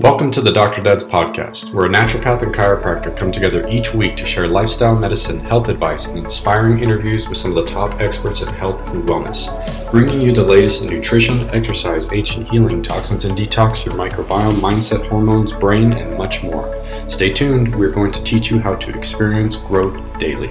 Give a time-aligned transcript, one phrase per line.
[0.00, 0.80] Welcome to the Dr.
[0.80, 5.40] Dad's podcast, where a naturopath and chiropractor come together each week to share lifestyle medicine,
[5.40, 9.50] health advice, and inspiring interviews with some of the top experts in health and wellness,
[9.90, 15.04] bringing you the latest in nutrition, exercise, ancient healing, toxins and detox, your microbiome, mindset,
[15.08, 16.80] hormones, brain, and much more.
[17.08, 20.50] Stay tuned, we're going to teach you how to experience growth daily.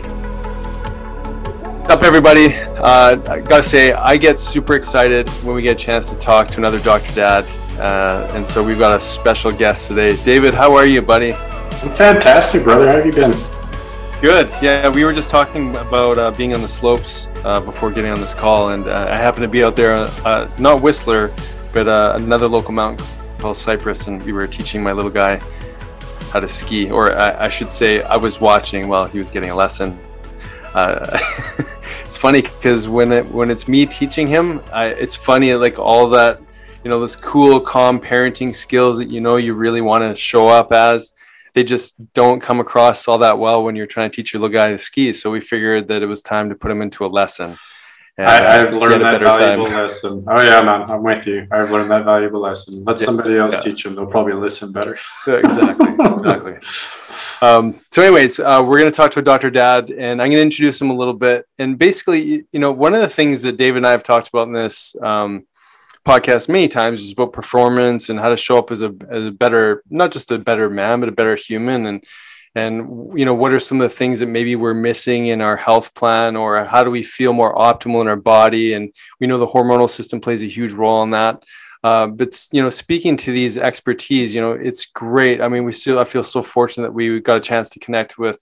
[1.78, 2.54] What's up, everybody?
[2.54, 6.50] Uh, I gotta say, I get super excited when we get a chance to talk
[6.50, 7.16] to another Dr.
[7.16, 7.50] Dad.
[7.80, 10.16] Uh, and so we've got a special guest today.
[10.24, 11.34] David, how are you, buddy?
[11.34, 12.88] I'm fantastic, brother.
[12.88, 13.34] How have you been?
[14.20, 14.52] Good.
[14.64, 18.20] Yeah, we were just talking about uh, being on the slopes uh, before getting on
[18.20, 19.94] this call, and uh, I happened to be out there,
[20.26, 21.32] uh, not Whistler,
[21.72, 23.06] but uh, another local mountain
[23.38, 25.40] called Cypress, and we were teaching my little guy
[26.32, 29.52] how to ski, or I, I should say, I was watching while he was getting
[29.52, 30.00] a lesson.
[32.04, 36.10] it's funny because when it when it's me teaching him, I, it's funny like all
[36.10, 36.42] that
[36.84, 40.48] you know those cool calm parenting skills that you know you really want to show
[40.48, 41.14] up as
[41.54, 44.54] they just don't come across all that well when you're trying to teach your little
[44.54, 47.08] guy to ski so we figured that it was time to put him into a
[47.08, 47.58] lesson
[48.20, 49.76] I, have learned that valuable time.
[49.76, 50.26] lesson.
[50.28, 51.48] Oh yeah, man, I'm with you.
[51.52, 52.84] I've learned that valuable lesson.
[52.84, 53.60] Let yeah, somebody else yeah.
[53.60, 54.98] teach them; they'll probably listen better.
[55.28, 56.54] Exactly, exactly.
[57.48, 59.52] Um, so, anyways, uh, we're going to talk to a Dr.
[59.52, 61.46] Dad, and I'm going to introduce him a little bit.
[61.60, 64.48] And basically, you know, one of the things that David and I have talked about
[64.48, 65.46] in this um,
[66.08, 69.32] podcast many times is about performance and how to show up as a, as a
[69.32, 71.86] better not just a better man but a better human.
[71.86, 72.04] And
[72.56, 75.58] and you know what are some of the things that maybe we're missing in our
[75.58, 78.74] health plan or how do we feel more optimal in our body?
[78.74, 81.44] And we know the hormonal system plays a huge role in that.
[81.84, 85.42] Uh, but you know speaking to these expertise you know it's great.
[85.42, 88.18] I mean we still i feel so fortunate that we got a chance to connect
[88.18, 88.40] with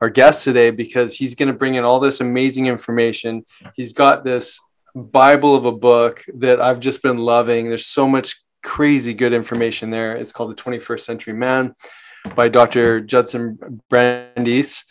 [0.00, 3.44] our guest today because he's going to bring in all this amazing information.
[3.74, 4.60] He's got this
[4.94, 7.68] Bible of a book that I've just been loving.
[7.68, 10.16] There's so much crazy good information there.
[10.16, 11.74] It's called The 21st Century Man
[12.34, 13.00] by Dr.
[13.00, 14.84] Judson Brandeis.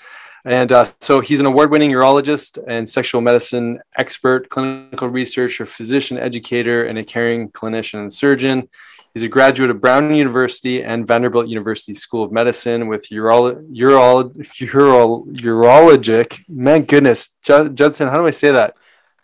[0.45, 6.17] And uh, so he's an award winning urologist and sexual medicine expert, clinical researcher, physician
[6.17, 8.70] educator, and a caring clinician and surgeon.
[9.14, 14.33] He's a graduate of Brown University and Vanderbilt University School of Medicine with urolo- urolo-
[14.33, 16.42] uro- urologic.
[16.48, 18.76] Man, goodness, Judson, how do I say that?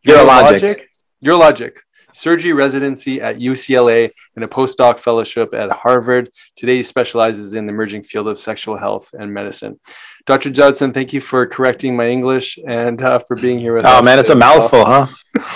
[0.06, 0.82] Urologic.
[1.24, 1.78] Urologic.
[2.14, 6.30] Surgery residency at UCLA and a postdoc fellowship at Harvard.
[6.56, 9.80] Today, he specializes in the emerging field of sexual health and medicine.
[10.26, 10.50] Dr.
[10.50, 14.00] Judson, thank you for correcting my English and uh, for being here with oh, us.
[14.00, 15.08] Oh, man, it's a mouthful, huh?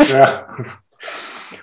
[0.01, 0.43] yeah.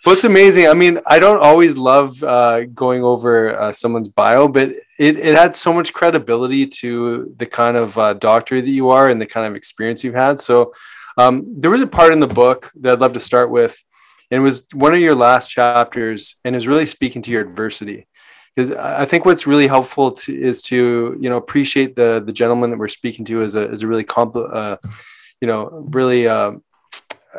[0.07, 0.67] well, it's amazing.
[0.67, 5.35] I mean, I don't always love uh, going over uh, someone's bio, but it, it
[5.35, 9.27] had so much credibility to the kind of uh, doctor that you are and the
[9.27, 10.41] kind of experience you've had.
[10.41, 10.73] So
[11.16, 13.77] um, there was a part in the book that I'd love to start with,
[14.31, 18.06] and it was one of your last chapters, and is really speaking to your adversity.
[18.54, 22.71] Because I think what's really helpful to, is to you know appreciate the the gentleman
[22.71, 24.76] that we're speaking to as a as a really compl- uh,
[25.41, 26.53] you know really uh,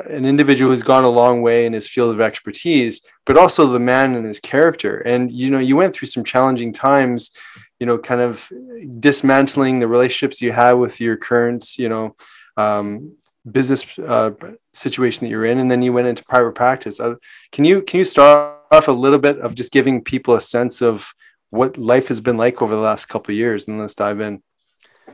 [0.06, 3.80] an individual who's gone a long way in his field of expertise, but also the
[3.80, 5.00] man and his character.
[5.00, 7.32] And you know, you went through some challenging times,
[7.80, 8.52] you know, kind of
[9.00, 12.16] dismantling the relationships you have with your current, you know,
[12.58, 13.16] um,
[13.52, 14.32] business uh,
[14.74, 17.00] situation that you're in, and then you went into private practice.
[17.00, 17.16] Uh,
[17.52, 20.82] can you can you start off a little bit of just giving people a sense
[20.82, 21.14] of
[21.50, 24.42] what life has been like over the last couple of years, and let's dive in.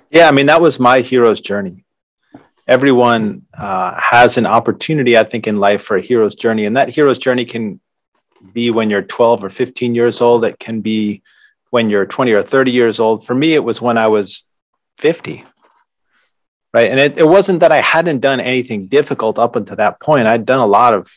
[0.09, 1.85] Yeah, I mean that was my hero's journey.
[2.67, 6.89] Everyone uh, has an opportunity, I think, in life for a hero's journey, and that
[6.89, 7.79] hero's journey can
[8.53, 10.45] be when you're 12 or 15 years old.
[10.45, 11.21] It can be
[11.69, 13.25] when you're 20 or 30 years old.
[13.25, 14.45] For me, it was when I was
[14.97, 15.43] 50
[16.73, 16.89] right?
[16.89, 20.27] And it, it wasn't that i hadn't done anything difficult up until that point.
[20.27, 21.11] I'd done a lot of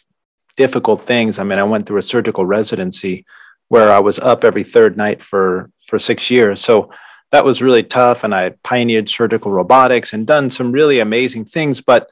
[0.57, 1.39] difficult things.
[1.39, 3.25] I mean i went through a surgical residency
[3.69, 6.61] where i was up every third night for for six years.
[6.61, 6.91] So
[7.33, 11.45] that was really tough and i had pioneered surgical robotics and done some really amazing
[11.45, 12.11] things but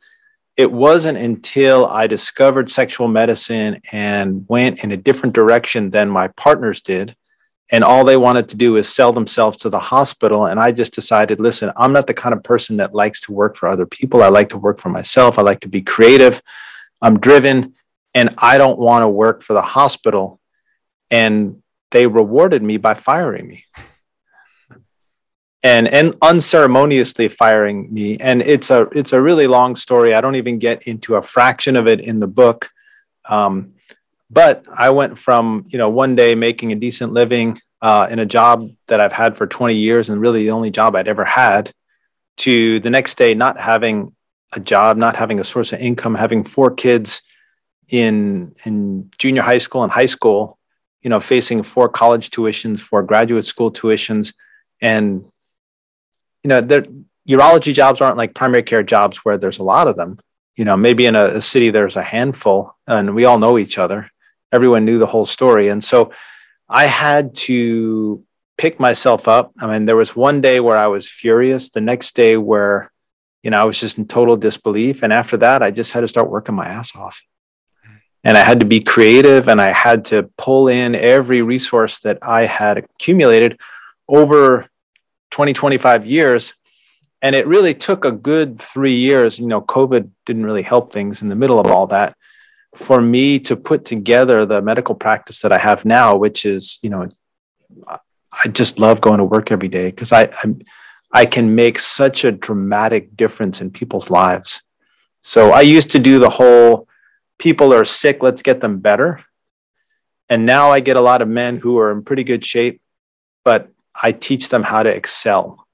[0.56, 6.28] it wasn't until i discovered sexual medicine and went in a different direction than my
[6.28, 7.14] partners did
[7.70, 10.46] and all they wanted to do is sell themselves to the hospital.
[10.46, 13.56] And i just decided listen i'm not the kind of person that likes to work
[13.56, 14.22] for other people.
[14.22, 15.38] I like to work for myself.
[15.38, 16.40] I like to be creative.
[17.00, 17.74] I'm driven
[18.14, 20.40] and i don't want to work for the hospital.
[21.10, 23.64] And they rewarded me by firing me.
[25.62, 28.18] And and unceremoniously firing me.
[28.18, 30.12] And it's a it's a really long story.
[30.12, 32.68] I don't even get into a fraction of it in the book.
[33.26, 33.73] Um,
[34.34, 38.26] but I went from, you know, one day making a decent living uh, in a
[38.26, 41.72] job that I've had for 20 years and really the only job I'd ever had
[42.38, 44.12] to the next day not having
[44.52, 47.22] a job, not having a source of income, having four kids
[47.88, 50.58] in in junior high school and high school,
[51.02, 54.34] you know, facing four college tuitions, four graduate school tuitions,
[54.80, 55.24] and
[56.42, 59.96] you know, the urology jobs aren't like primary care jobs where there's a lot of
[59.96, 60.18] them.
[60.56, 63.78] You know, maybe in a, a city there's a handful, and we all know each
[63.78, 64.10] other.
[64.54, 66.12] Everyone knew the whole story, and so
[66.68, 68.24] I had to
[68.56, 69.52] pick myself up.
[69.60, 71.70] I mean, there was one day where I was furious.
[71.70, 72.92] The next day where
[73.44, 75.02] you know, I was just in total disbelief.
[75.02, 77.22] And after that, I just had to start working my ass off.
[78.24, 82.18] And I had to be creative and I had to pull in every resource that
[82.22, 83.60] I had accumulated
[84.08, 84.66] over
[85.30, 86.54] 20, 25 years.
[87.20, 89.38] And it really took a good three years.
[89.38, 92.16] You know, COVID didn't really help things in the middle of all that
[92.74, 96.90] for me to put together the medical practice that I have now, which is, you
[96.90, 97.08] know,
[97.88, 100.60] I just love going to work every day because I, I'm,
[101.12, 104.62] I can make such a dramatic difference in people's lives.
[105.22, 106.88] So I used to do the whole
[107.38, 109.24] people are sick, let's get them better.
[110.28, 112.80] And now I get a lot of men who are in pretty good shape,
[113.44, 115.66] but I teach them how to excel.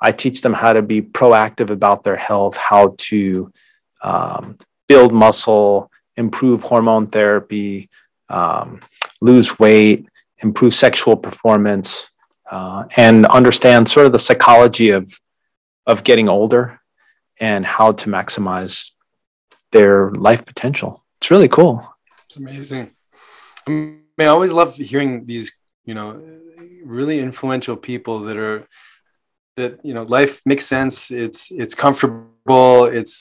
[0.00, 3.52] I teach them how to be proactive about their health, how to
[4.02, 4.56] um,
[4.86, 5.90] build muscle,
[6.24, 7.88] improve hormone therapy,
[8.28, 8.68] um,
[9.20, 10.08] lose weight,
[10.38, 12.10] improve sexual performance,
[12.50, 15.04] uh, and understand sort of the psychology of
[15.86, 16.62] of getting older
[17.40, 18.92] and how to maximize
[19.72, 21.04] their life potential.
[21.18, 21.74] It's really cool.
[22.26, 22.84] It's amazing.
[23.66, 25.52] I mean, I always love hearing these,
[25.84, 26.08] you know,
[26.84, 28.66] really influential people that are
[29.56, 31.10] that you know life makes sense.
[31.10, 32.84] It's it's comfortable.
[32.98, 33.14] It's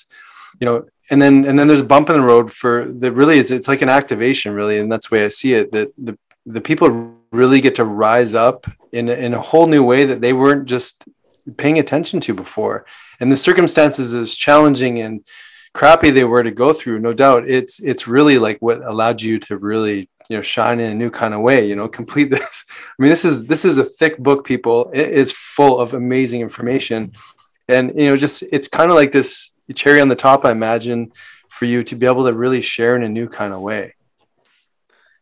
[0.59, 0.77] you know,
[1.09, 3.11] and then and then there's a bump in the road for that.
[3.13, 5.71] Really, is it's like an activation, really, and that's the way I see it.
[5.71, 10.05] That the the people really get to rise up in, in a whole new way
[10.05, 11.05] that they weren't just
[11.57, 12.85] paying attention to before.
[13.19, 15.23] And the circumstances, as challenging and
[15.73, 19.39] crappy they were to go through, no doubt, it's it's really like what allowed you
[19.39, 21.67] to really you know shine in a new kind of way.
[21.67, 22.65] You know, complete this.
[22.69, 24.91] I mean, this is this is a thick book, people.
[24.93, 27.13] It is full of amazing information,
[27.67, 30.45] and you know, just it's kind of like this cherry on the top.
[30.45, 31.11] I imagine
[31.49, 33.95] for you to be able to really share in a new kind of way.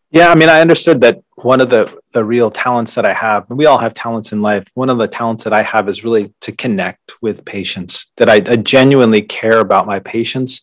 [0.09, 3.49] Yeah, I mean, I understood that one of the the real talents that I have,
[3.49, 4.65] and we all have talents in life.
[4.73, 8.11] One of the talents that I have is really to connect with patients.
[8.15, 10.61] That I, I genuinely care about my patients,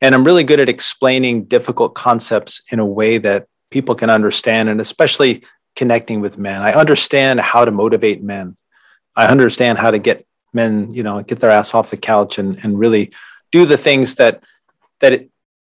[0.00, 4.68] and I'm really good at explaining difficult concepts in a way that people can understand,
[4.68, 5.42] and especially
[5.74, 6.62] connecting with men.
[6.62, 8.56] I understand how to motivate men.
[9.16, 12.58] I understand how to get men, you know, get their ass off the couch and
[12.64, 13.12] and really
[13.52, 14.42] do the things that
[15.00, 15.30] that it,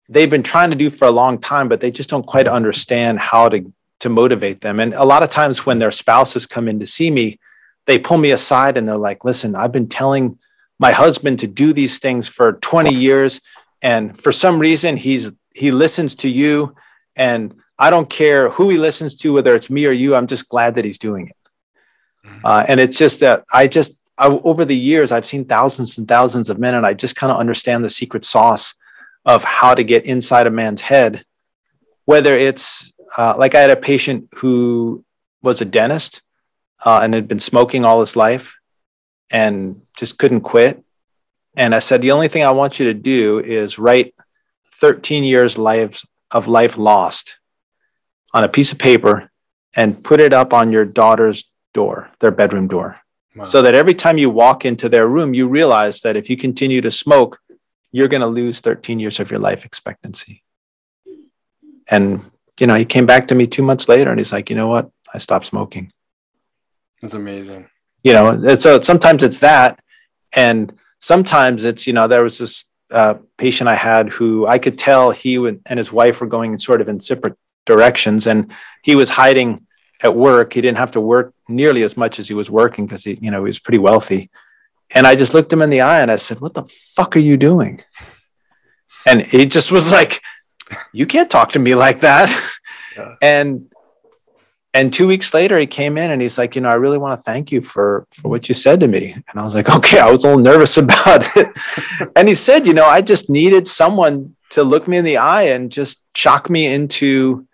[0.08, 3.18] they've been trying to do for a long time, but they just don't quite understand
[3.18, 4.80] how to to motivate them.
[4.80, 7.38] And a lot of times when their spouses come in to see me,
[7.86, 10.38] they pull me aside and they're like, "Listen, I've been telling
[10.78, 13.40] my husband to do these things for 20 years,
[13.82, 16.74] and for some reason he's he listens to you,
[17.16, 20.14] and I don't care who he listens to, whether it's me or you.
[20.14, 21.36] I'm just glad that he's doing it."
[22.26, 22.46] Mm-hmm.
[22.46, 26.06] Uh, and it's just that I just I, over the years I've seen thousands and
[26.06, 28.74] thousands of men, and I just kind of understand the secret sauce
[29.24, 31.24] of how to get inside a man's head,
[32.04, 35.04] whether it's uh, like I had a patient who
[35.42, 36.22] was a dentist
[36.84, 38.56] uh, and had been smoking all his life
[39.30, 40.82] and just couldn't quit.
[41.56, 44.14] And I said, the only thing I want you to do is write
[44.80, 47.38] 13 years lives of life lost
[48.32, 49.30] on a piece of paper
[49.74, 53.00] and put it up on your daughter's door, their bedroom door.
[53.36, 53.44] Wow.
[53.44, 56.80] So that every time you walk into their room, you realize that if you continue
[56.80, 57.40] to smoke,
[57.90, 60.42] you're going to lose 13 years of your life expectancy.
[61.88, 62.24] And,
[62.60, 64.68] you know, he came back to me two months later and he's like, you know
[64.68, 64.90] what?
[65.12, 65.90] I stopped smoking.
[67.02, 67.68] That's amazing.
[68.02, 69.80] You know, so sometimes it's that.
[70.32, 74.78] And sometimes it's, you know, there was this uh, patient I had who I could
[74.78, 77.36] tell he would, and his wife were going in sort of in separate
[77.66, 78.26] directions.
[78.26, 79.66] And he was hiding
[80.02, 80.52] at work.
[80.52, 83.30] He didn't have to work nearly as much as he was working because he, you
[83.30, 84.30] know, he was pretty wealthy.
[84.90, 87.20] And I just looked him in the eye and I said, What the fuck are
[87.20, 87.80] you doing?
[89.06, 90.22] And he just was like,
[90.94, 92.30] You can't talk to me like that.
[92.96, 93.16] Yeah.
[93.20, 93.70] And
[94.72, 97.18] and two weeks later he came in and he's like, you know, I really want
[97.18, 99.12] to thank you for for what you said to me.
[99.12, 101.48] And I was like, okay, I was a little nervous about it.
[102.16, 105.44] and he said, you know, I just needed someone to look me in the eye
[105.54, 107.46] and just shock me into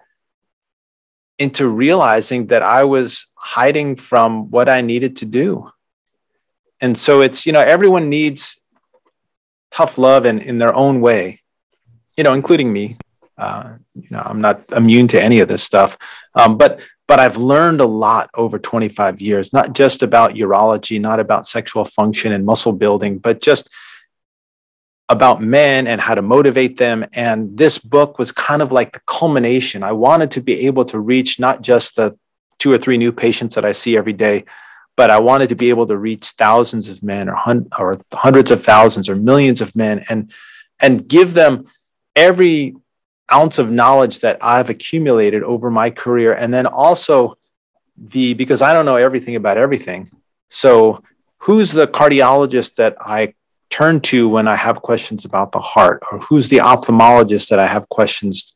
[1.41, 5.73] into realizing that I was hiding from what I needed to do.
[6.81, 8.63] And so it's you know everyone needs
[9.73, 11.41] tough love in in their own way
[12.21, 12.97] you know including me.
[13.39, 15.97] Uh, you know i'm not immune to any of this stuff.
[16.35, 21.19] Um, but but i've learned a lot over 25 years not just about urology not
[21.19, 23.71] about sexual function and muscle building but just
[25.11, 27.05] about men and how to motivate them.
[27.15, 29.83] And this book was kind of like the culmination.
[29.83, 32.17] I wanted to be able to reach not just the
[32.61, 34.45] two or three new patients that I see every day,
[34.97, 38.53] but I wanted to be able to reach thousands of men or, hun- or hundreds
[38.53, 40.31] of thousands or millions of men and,
[40.81, 41.65] and give them
[42.15, 42.77] every
[43.33, 46.35] ounce of knowledge that I've accumulated over my career.
[46.35, 47.37] And then also
[47.97, 50.09] the, because I don't know everything about everything.
[50.49, 51.03] So
[51.39, 53.35] who's the cardiologist that I
[53.71, 57.67] turn to when I have questions about the heart, or who's the ophthalmologist that I
[57.67, 58.55] have questions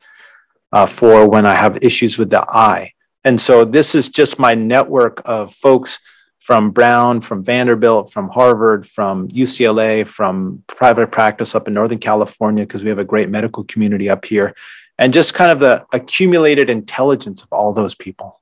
[0.73, 2.93] uh, for when I have issues with the eye.
[3.25, 6.01] And so this is just my network of folks
[6.41, 12.67] from Brown, from Vanderbilt, from Harvard, from UCLA, from private practice up in Northern California,
[12.67, 14.55] because we have a great medical community up here,
[14.99, 18.39] and just kind of the accumulated intelligence of all those people.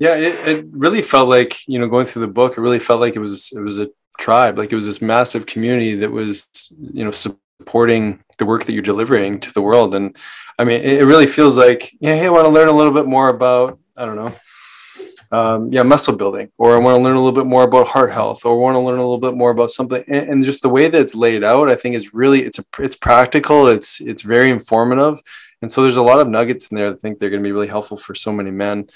[0.00, 3.00] Yeah, it, it really felt like, you know, going through the book, it really felt
[3.00, 3.88] like it was it was a
[4.20, 4.58] tribe.
[4.58, 6.48] Like it was this massive community that was
[6.78, 9.94] you know supporting the work that you're delivering to the world.
[9.94, 10.16] And
[10.60, 13.06] i mean it really feels like yeah hey i want to learn a little bit
[13.06, 14.34] more about i don't know
[15.32, 18.12] um, yeah muscle building or i want to learn a little bit more about heart
[18.12, 20.04] health or want to learn a little bit more about something.
[20.06, 22.64] And, and just the way that it's laid out i think is really it's a
[22.78, 25.20] it's practical it's it's very informative.
[25.62, 27.52] And so there's a lot of nuggets in there i think they're going to be
[27.52, 28.88] really helpful for so many men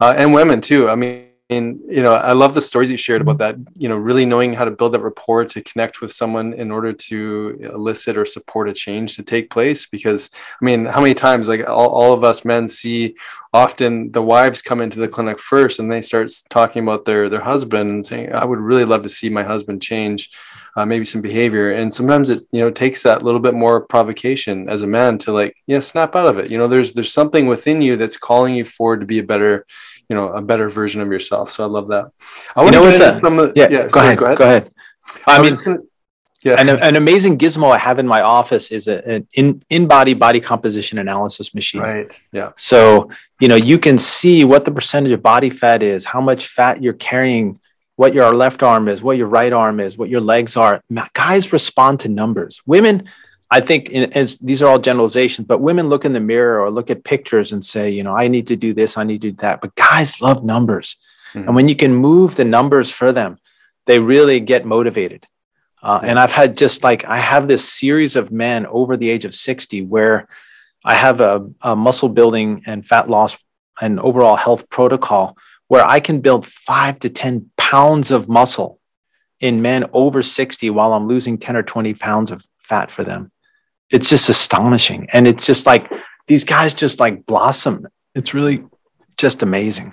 [0.00, 0.88] uh, and women too.
[0.88, 3.96] I mean and you know i love the stories you shared about that you know
[3.96, 8.16] really knowing how to build that rapport to connect with someone in order to elicit
[8.16, 9.86] or support a change to take place.
[9.86, 10.30] Because
[10.60, 13.14] i mean how many times like all, all of us men see
[13.52, 17.40] often the wives come into the clinic first and they start talking about their their
[17.40, 20.30] husband and saying i would really love to see my husband change
[20.76, 21.72] uh, maybe some behavior.
[21.72, 25.32] And sometimes it you know takes that little bit more provocation as a man to
[25.32, 26.50] like you know snap out of it.
[26.50, 29.66] You know there's there's something within you that's calling you forward to be a better
[30.12, 31.50] you know a better version of yourself.
[31.50, 32.12] So I love that.
[32.54, 33.38] I want to get some.
[33.38, 34.36] Of, yeah, yeah go, sorry, ahead, go ahead.
[34.36, 34.70] Go ahead.
[35.26, 35.78] I, I mean, gonna,
[36.42, 36.60] yeah.
[36.60, 40.12] An, an amazing gizmo I have in my office is a, an in in body
[40.12, 41.80] body composition analysis machine.
[41.80, 42.20] Right.
[42.30, 42.52] Yeah.
[42.56, 43.08] So
[43.40, 46.82] you know you can see what the percentage of body fat is, how much fat
[46.82, 47.58] you're carrying,
[47.96, 50.82] what your left arm is, what your right arm is, what your legs are.
[51.14, 52.60] Guys respond to numbers.
[52.66, 53.08] Women
[53.52, 56.70] I think in, as these are all generalizations, but women look in the mirror or
[56.70, 59.30] look at pictures and say, you know, I need to do this, I need to
[59.30, 59.60] do that.
[59.60, 60.96] But guys love numbers.
[61.34, 61.48] Mm-hmm.
[61.48, 63.36] And when you can move the numbers for them,
[63.84, 65.26] they really get motivated.
[65.82, 69.26] Uh, and I've had just like, I have this series of men over the age
[69.26, 70.28] of 60 where
[70.82, 73.36] I have a, a muscle building and fat loss
[73.82, 75.36] and overall health protocol
[75.68, 78.80] where I can build five to 10 pounds of muscle
[79.40, 83.30] in men over 60 while I'm losing 10 or 20 pounds of fat for them
[83.92, 85.06] it's just astonishing.
[85.12, 85.92] And it's just like
[86.26, 87.86] these guys just like blossom.
[88.14, 88.64] It's really
[89.16, 89.92] just amazing.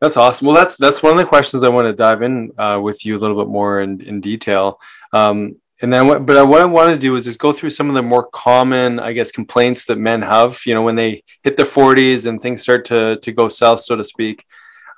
[0.00, 0.46] That's awesome.
[0.46, 3.16] Well, that's that's one of the questions I want to dive in uh, with you
[3.16, 4.80] a little bit more in, in detail.
[5.12, 7.88] Um, and then, what, but what I want to do is just go through some
[7.88, 10.60] of the more common, I guess, complaints that men have.
[10.66, 13.96] You know, when they hit their forties and things start to to go south, so
[13.96, 14.44] to speak.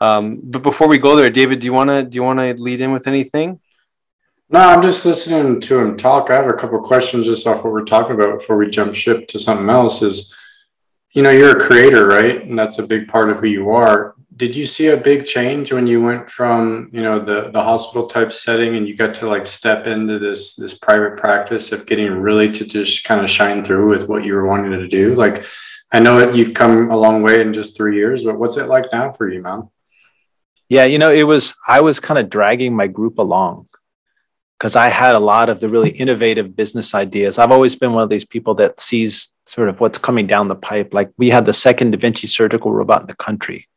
[0.00, 2.54] Um, but before we go there, David, do you want to do you want to
[2.62, 3.60] lead in with anything?
[4.50, 6.28] No, I'm just listening to him talk.
[6.28, 9.26] I have a couple questions just off what we're talking about before we jump ship
[9.28, 10.02] to something else.
[10.02, 10.36] Is
[11.12, 12.44] you know you're a creator, right?
[12.44, 14.14] And that's a big part of who you are.
[14.36, 18.06] Did you see a big change when you went from you know the the hospital
[18.06, 22.12] type setting and you got to like step into this this private practice of getting
[22.12, 25.14] really to just kind of shine through with what you were wanting to do?
[25.14, 25.46] Like,
[25.90, 28.68] I know that you've come a long way in just three years, but what's it
[28.68, 29.70] like now for you, man?
[30.68, 33.68] Yeah, you know, it was I was kind of dragging my group along
[34.58, 37.38] because I had a lot of the really innovative business ideas.
[37.38, 40.54] I've always been one of these people that sees sort of what's coming down the
[40.54, 40.94] pipe.
[40.94, 43.68] Like we had the second Da Vinci surgical robot in the country.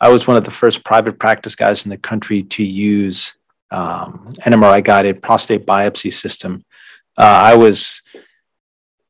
[0.00, 3.34] I was one of the first private practice guys in the country to use
[3.70, 6.64] um, MRI guided prostate biopsy system.
[7.16, 8.02] Uh, I was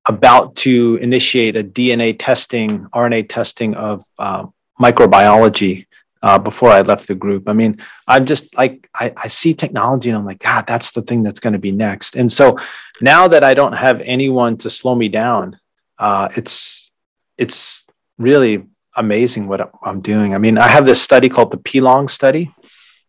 [0.06, 4.46] about to initiate a DNA testing, RNA testing of uh,
[4.80, 5.86] microbiology
[6.22, 7.48] uh, before I left the group.
[7.48, 11.02] I mean, I'm just like, I, I see technology and I'm like, God, that's the
[11.02, 12.16] thing that's going to be next.
[12.16, 12.58] And so
[13.00, 15.58] now that I don't have anyone to slow me down,
[15.98, 16.92] uh, it's,
[17.38, 17.86] it's
[18.18, 20.34] really amazing what I'm doing.
[20.34, 22.50] I mean, I have this study called the P-LONG study,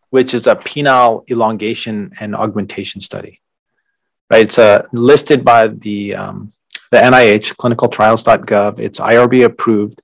[0.09, 3.41] which is a penile elongation and augmentation study.
[4.29, 4.43] Right?
[4.43, 6.53] It's uh, listed by the um,
[6.91, 8.79] the NIH, clinicaltrials.gov.
[8.79, 10.01] It's IRB approved,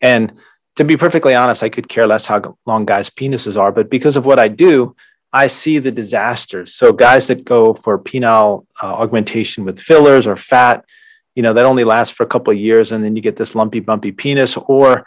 [0.00, 0.32] and
[0.78, 4.16] to be perfectly honest, I could care less how long guys' penises are, but because
[4.16, 4.94] of what I do,
[5.32, 6.72] I see the disasters.
[6.72, 10.84] So guys that go for penile uh, augmentation with fillers or fat,
[11.34, 13.56] you know, that only lasts for a couple of years, and then you get this
[13.56, 14.56] lumpy, bumpy penis.
[14.56, 15.04] Or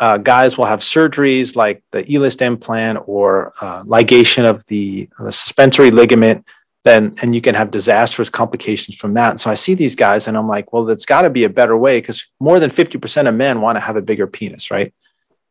[0.00, 5.30] uh, guys will have surgeries like the Elist implant or uh, ligation of the, the
[5.30, 6.46] suspensory ligament
[6.86, 9.40] then and you can have disastrous complications from that.
[9.40, 11.76] so I see these guys and I'm like, well, there's got to be a better
[11.76, 14.94] way because more than 50% of men want to have a bigger penis, right?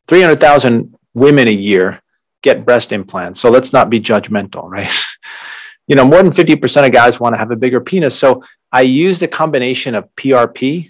[0.07, 2.01] 300,000 women a year
[2.41, 3.41] get breast implants.
[3.41, 4.91] So let's not be judgmental, right?
[5.87, 8.17] you know, more than 50% of guys want to have a bigger penis.
[8.17, 10.89] So I use the combination of PRP.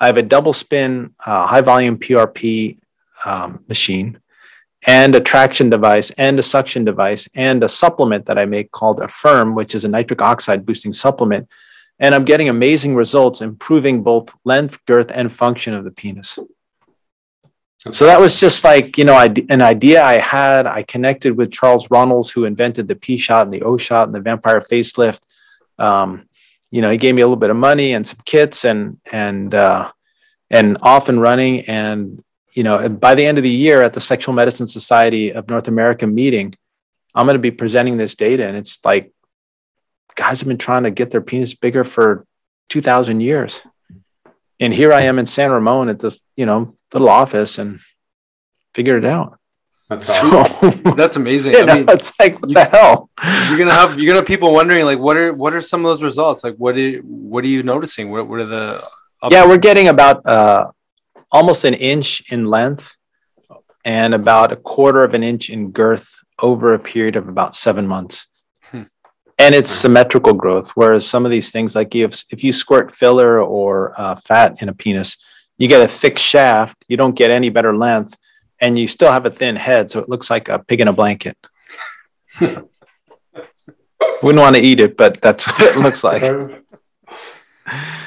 [0.00, 2.78] I have a double spin, uh, high volume PRP
[3.26, 4.21] um, machine
[4.86, 9.00] and a traction device and a suction device and a supplement that I make called
[9.00, 11.48] Affirm, which is a nitric oxide boosting supplement.
[11.98, 16.38] And I'm getting amazing results, improving both length, girth, and function of the penis.
[17.90, 20.66] so that was just like, you know, an idea I had.
[20.66, 24.14] I connected with Charles Runels, who invented the P shot and the O shot and
[24.14, 25.20] the vampire facelift.
[25.78, 26.28] Um,
[26.72, 29.54] you know, he gave me a little bit of money and some kits and, and,
[29.54, 29.92] uh,
[30.50, 31.60] and off and running.
[31.62, 35.48] And you know, by the end of the year at the Sexual Medicine Society of
[35.48, 36.54] North America meeting,
[37.14, 38.46] I'm going to be presenting this data.
[38.46, 39.12] And it's like,
[40.14, 42.26] guys have been trying to get their penis bigger for
[42.68, 43.62] 2000 years.
[44.60, 47.80] And here I am in San Ramon at this, you know, little office and
[48.74, 49.38] figured it out.
[49.88, 50.84] That's awesome.
[50.84, 51.56] so, that's amazing.
[51.68, 53.10] I mean, it's like what you, the hell?
[53.48, 55.90] You're gonna have you're gonna have people wondering like what are what are some of
[55.90, 56.44] those results?
[56.44, 58.10] Like what are what are you noticing?
[58.10, 58.88] What what are the
[59.30, 60.70] yeah, we're getting about uh
[61.32, 62.96] almost an inch in length
[63.84, 67.86] and about a quarter of an inch in girth over a period of about seven
[67.88, 68.28] months.
[68.64, 68.82] Hmm.
[69.38, 73.40] And it's symmetrical growth, whereas some of these things, like if, if you squirt filler
[73.40, 75.16] or uh, fat in a penis,
[75.58, 78.16] you get a thick shaft, you don't get any better length,
[78.60, 80.92] and you still have a thin head, so it looks like a pig in a
[80.92, 81.36] blanket.
[82.40, 82.66] Wouldn't
[84.22, 86.22] want to eat it, but that's what it looks like.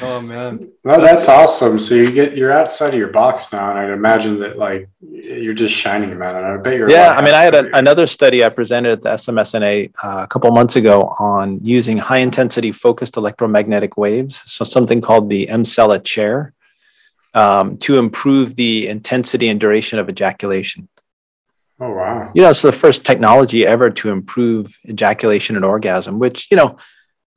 [0.01, 0.69] Oh man.
[0.83, 1.79] Well that's, that's awesome.
[1.79, 5.53] So you get you're outside of your box now and i'd imagine that like you're
[5.53, 8.43] just shining man and i bet you're yeah i mean i had a, another study
[8.43, 13.17] i presented at the smsna uh, a couple months ago on using high intensity focused
[13.17, 16.53] electromagnetic waves so something called the Emsella chair
[17.33, 20.87] um, to improve the intensity and duration of ejaculation.
[21.79, 22.31] Oh wow.
[22.33, 26.77] You know it's the first technology ever to improve ejaculation and orgasm which you know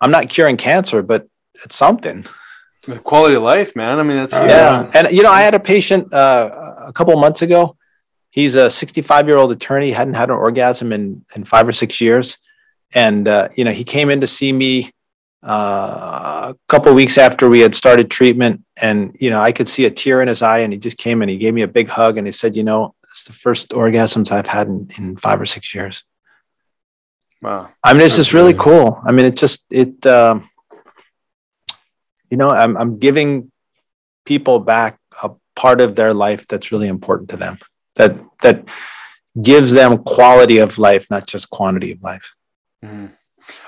[0.01, 1.27] i'm not curing cancer but
[1.65, 2.25] it's something.
[2.87, 3.99] The quality of life, man.
[4.01, 4.91] I mean, that's yeah.
[4.95, 7.77] And you know, I had a patient uh, a couple months ago.
[8.31, 12.01] He's a 65 year old attorney, hadn't had an orgasm in in five or six
[12.01, 12.39] years,
[12.95, 14.91] and uh, you know, he came in to see me
[15.43, 19.85] uh, a couple weeks after we had started treatment, and you know, I could see
[19.85, 21.89] a tear in his eye, and he just came and he gave me a big
[21.89, 25.41] hug, and he said, "You know, it's the first orgasms I've had in, in five
[25.41, 26.05] or six years."
[27.41, 27.71] Wow.
[27.85, 29.01] I mean, it's just really cool.
[29.05, 30.07] I mean, it just it.
[30.07, 30.49] Um,
[32.31, 33.51] you know i'm, I'm giving
[34.25, 37.59] people back a part of their life that's really important to them
[37.97, 38.65] that that
[39.41, 42.35] gives them quality of life not just quantity of life
[42.85, 43.07] mm-hmm.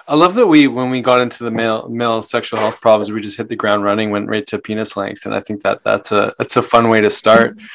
[0.07, 3.21] I love that we, when we got into the male male sexual health problems, we
[3.21, 6.13] just hit the ground running, went right to penis length, and I think that that's
[6.13, 7.59] a that's a fun way to start.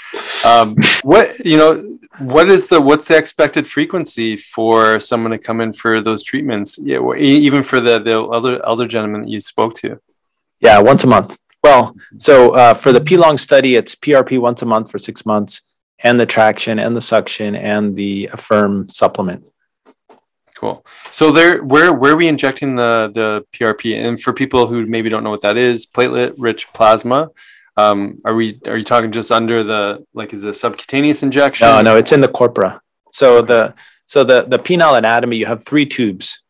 [0.46, 5.60] Um, what you know, what is the what's the expected frequency for someone to come
[5.60, 6.78] in for those treatments?
[6.78, 10.00] Yeah, even for the the other elder gentleman that you spoke to.
[10.66, 11.38] Yeah, once a month.
[11.64, 15.62] Well, so uh, for the P-Long study, it's PRP once a month for six months,
[16.00, 19.46] and the traction, and the suction, and the Affirm supplement.
[20.56, 20.86] Cool.
[21.12, 23.96] So there, where where are we injecting the the PRP?
[23.96, 27.30] And for people who maybe don't know what that is, platelet-rich plasma.
[27.78, 31.68] Um, are we are you talking just under the like is it a subcutaneous injection?
[31.68, 32.82] No, no, it's in the corpora.
[33.12, 33.76] So the
[34.06, 36.42] so the the penile anatomy, you have three tubes.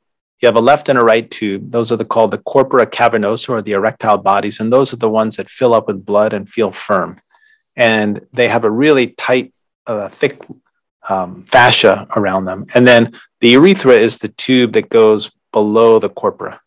[0.45, 1.71] You have a left and a right tube.
[1.71, 4.59] Those are the, called the corpora cavernosa or the erectile bodies.
[4.59, 7.19] And those are the ones that fill up with blood and feel firm.
[7.75, 9.55] And they have a really tight,
[9.87, 10.39] uh, thick
[11.09, 12.67] um, fascia around them.
[12.75, 16.61] And then the urethra is the tube that goes below the corpora.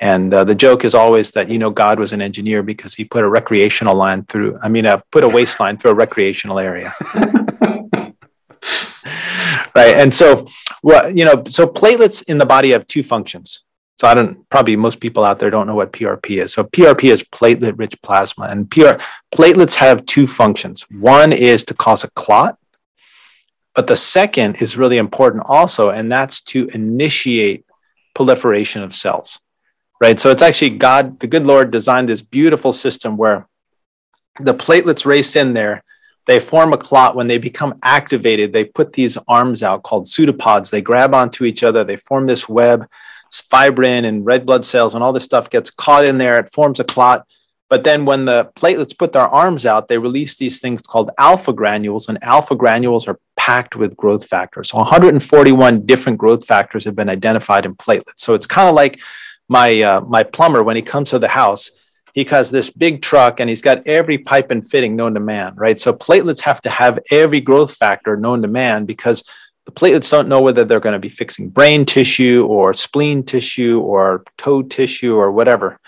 [0.00, 3.04] And uh, the joke is always that, you know, God was an engineer because he
[3.04, 6.94] put a recreational line through, I mean, uh, put a waistline through a recreational area.
[9.74, 9.96] right.
[9.96, 10.46] And so
[10.82, 13.64] well, you know, so platelets in the body have two functions.
[13.98, 16.52] So I don't probably most people out there don't know what PRP is.
[16.52, 19.02] So PRP is platelet rich plasma and PR
[19.34, 20.86] platelets have two functions.
[20.90, 22.58] One is to cause a clot,
[23.74, 27.64] but the second is really important also and that's to initiate
[28.14, 29.40] proliferation of cells.
[30.00, 30.20] Right?
[30.20, 33.48] So it's actually God the good Lord designed this beautiful system where
[34.38, 35.82] the platelets race in there
[36.28, 37.16] they form a clot.
[37.16, 40.70] When they become activated they put these arms out called pseudopods.
[40.70, 41.82] They grab onto each other.
[41.82, 42.86] They form this web
[43.32, 46.38] fibrin and red blood cells and all this stuff gets caught in there.
[46.38, 47.26] It forms a clot.
[47.70, 51.52] But then when the platelets put their arms out they release these things called alpha
[51.52, 54.68] granules and alpha granules are packed with growth factors.
[54.68, 58.18] So 141 different growth factors have been identified in platelets.
[58.18, 59.00] So it's kind of like
[59.48, 61.70] my uh, my plumber when he comes to the house
[62.18, 65.54] he has this big truck and he's got every pipe and fitting known to man
[65.54, 69.22] right so platelets have to have every growth factor known to man because
[69.66, 73.80] the platelets don't know whether they're going to be fixing brain tissue or spleen tissue
[73.80, 75.78] or toe tissue or whatever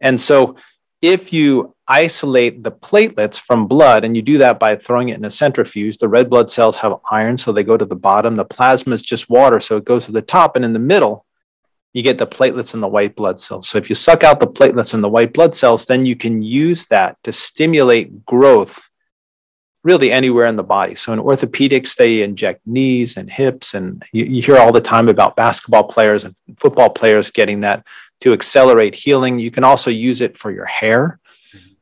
[0.00, 0.56] and so
[1.02, 5.24] if you isolate the platelets from blood, and you do that by throwing it in
[5.24, 8.36] a centrifuge, the red blood cells have iron, so they go to the bottom.
[8.36, 10.56] The plasma is just water, so it goes to the top.
[10.56, 11.24] And in the middle,
[11.92, 13.68] you get the platelets and the white blood cells.
[13.68, 16.42] So if you suck out the platelets and the white blood cells, then you can
[16.42, 18.88] use that to stimulate growth
[19.82, 20.94] really anywhere in the body.
[20.94, 25.08] So in orthopedics, they inject knees and hips, and you, you hear all the time
[25.08, 27.84] about basketball players and football players getting that
[28.20, 29.38] to accelerate healing.
[29.38, 31.18] You can also use it for your hair.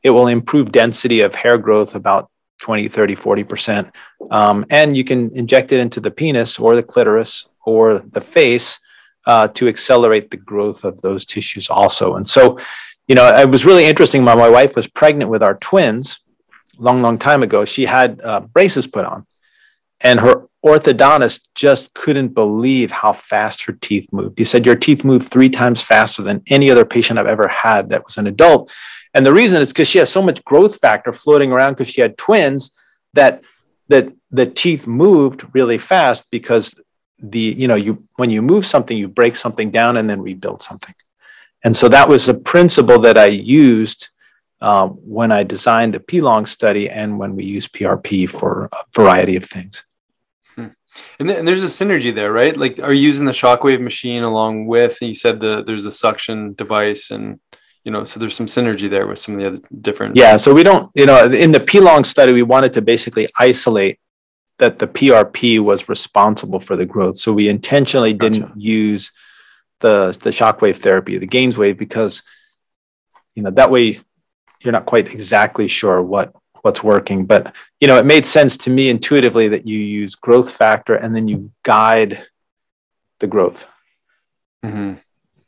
[0.03, 3.92] It will improve density of hair growth about 20, 30, 40%.
[4.31, 8.79] Um, and you can inject it into the penis or the clitoris or the face
[9.29, 12.17] uh, to accelerate the growth of those tissues also.
[12.17, 12.59] And so,
[13.07, 14.25] you know, it was really interesting.
[14.25, 16.19] My, my wife was pregnant with our twins
[16.79, 17.67] long, long time ago.
[17.67, 19.27] She had uh, braces put on,
[20.01, 24.38] and her orthodontist just couldn't believe how fast her teeth moved.
[24.38, 27.91] He said, Your teeth move three times faster than any other patient I've ever had
[27.91, 28.73] that was an adult.
[29.12, 32.01] And the reason is because she has so much growth factor floating around because she
[32.01, 32.71] had twins
[33.12, 33.43] that
[33.88, 36.83] that the teeth moved really fast because
[37.21, 40.63] the you know you when you move something you break something down and then rebuild
[40.63, 40.95] something
[41.65, 44.09] and so that was the principle that i used
[44.61, 49.37] uh, when i designed the p-long study and when we use prp for a variety
[49.37, 49.85] of things
[51.19, 52.57] and, th- and, there's a synergy there, right?
[52.57, 55.01] Like, are you using the shockwave machine along with?
[55.01, 57.39] You said the there's a suction device, and
[57.85, 60.17] you know, so there's some synergy there with some of the other different.
[60.17, 60.37] Yeah.
[60.37, 63.99] So we don't, you know, in the P long study, we wanted to basically isolate
[64.59, 67.16] that the PRP was responsible for the growth.
[67.16, 68.55] So we intentionally didn't gotcha.
[68.57, 69.12] use
[69.81, 72.23] the the shockwave therapy, the GAINSWave, because
[73.35, 74.01] you know that way
[74.61, 77.25] you're not quite exactly sure what what's working.
[77.25, 81.14] But you know, it made sense to me intuitively that you use growth factor and
[81.14, 82.27] then you guide
[83.21, 83.66] the growth.
[84.64, 84.94] Mm-hmm.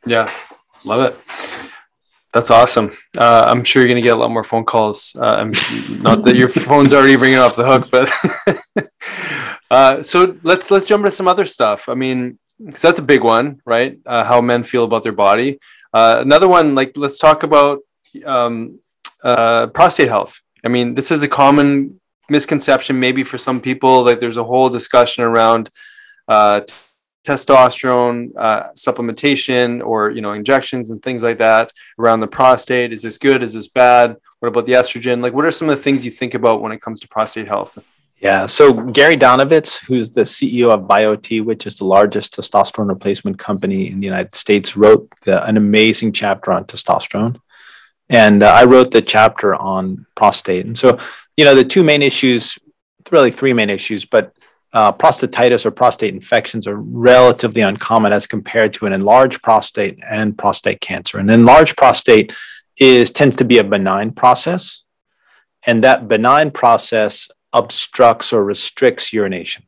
[0.09, 0.33] Yeah,
[0.85, 1.60] love it.
[2.33, 2.93] That's awesome.
[3.19, 5.17] Uh, I'm sure you're going to get a lot more phone calls.
[5.17, 5.45] Uh,
[6.01, 8.87] not that your phone's already ringing off the hook, but
[9.71, 11.89] uh, so let's let's jump into some other stuff.
[11.89, 13.99] I mean, because that's a big one, right?
[14.07, 15.59] Uh, how men feel about their body.
[15.93, 17.81] Uh, another one, like let's talk about
[18.25, 18.79] um,
[19.23, 20.41] uh, prostate health.
[20.65, 24.05] I mean, this is a common misconception, maybe for some people.
[24.05, 25.71] Like, there's a whole discussion around
[26.29, 26.75] uh, t-
[27.31, 32.93] testosterone uh, supplementation or you know injections and things like that around the prostate.
[32.93, 33.43] Is this good?
[33.43, 34.17] Is this bad?
[34.41, 35.21] What about the estrogen?
[35.21, 37.47] Like, what are some of the things you think about when it comes to prostate
[37.47, 37.79] health?
[38.21, 38.47] Yeah.
[38.47, 43.91] So Gary Donovitz, who's the CEO of BioTE, which is the largest testosterone replacement company
[43.91, 47.41] in the United States, wrote the, an amazing chapter on testosterone.
[48.11, 50.67] And uh, I wrote the chapter on prostate.
[50.67, 50.99] And so,
[51.37, 52.59] you know, the two main issues,
[53.11, 54.35] really three main issues, but
[54.73, 60.37] uh, prostatitis or prostate infections are relatively uncommon as compared to an enlarged prostate and
[60.39, 61.19] prostate cancer.
[61.19, 62.35] An enlarged prostate
[62.77, 64.85] is tends to be a benign process,
[65.67, 69.65] and that benign process obstructs or restricts urination.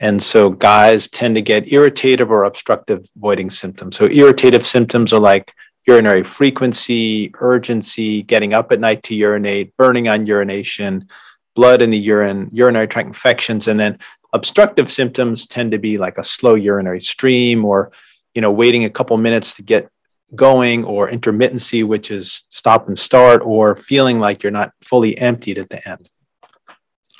[0.00, 3.96] And so guys tend to get irritative or obstructive voiding symptoms.
[3.96, 5.52] So irritative symptoms are like
[5.86, 11.08] urinary frequency, urgency, getting up at night to urinate, burning on urination,
[11.58, 13.98] blood in the urine, urinary tract infections, and then
[14.32, 17.90] obstructive symptoms tend to be like a slow urinary stream or
[18.32, 19.90] you know waiting a couple minutes to get
[20.36, 25.58] going or intermittency which is stop and start or feeling like you're not fully emptied
[25.58, 26.08] at the end.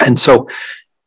[0.07, 0.49] And so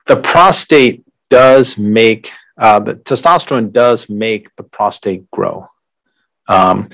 [0.08, 5.67] the prostate does make uh, the testosterone does make the prostate grow.
[6.50, 6.89] Um,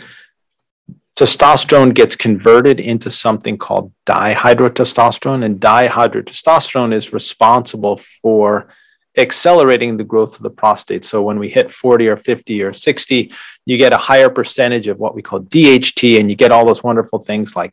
[1.18, 8.70] testosterone gets converted into something called dihydrotestosterone, and dihydrotestosterone is responsible for
[9.18, 11.04] accelerating the growth of the prostate.
[11.04, 13.34] So when we hit 40 or 50 or 60,
[13.66, 16.84] you get a higher percentage of what we call DHT, and you get all those
[16.84, 17.72] wonderful things like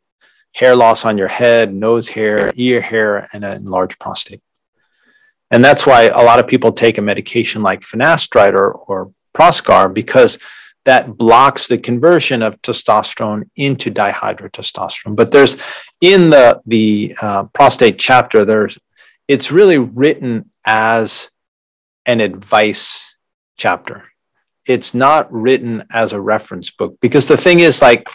[0.52, 4.40] hair loss on your head, nose hair, ear hair, and an enlarged prostate.
[5.50, 9.92] And that's why a lot of people take a medication like finasteride or, or Proscar
[9.92, 10.38] because
[10.84, 15.16] that blocks the conversion of testosterone into dihydrotestosterone.
[15.16, 15.56] But there's
[16.00, 18.78] in the the uh, prostate chapter, there's
[19.26, 21.30] it's really written as
[22.04, 23.16] an advice
[23.56, 24.04] chapter.
[24.66, 28.08] It's not written as a reference book because the thing is, like,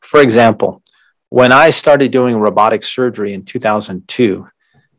[0.00, 0.82] for example,
[1.28, 4.46] when I started doing robotic surgery in 2002,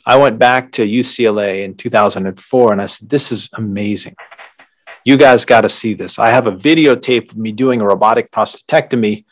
[0.05, 4.15] I went back to UCLA in 2004 and I said, This is amazing
[5.07, 6.19] You guys got to see this.
[6.19, 9.23] I have a videotape of me doing a robotic prostatectomy,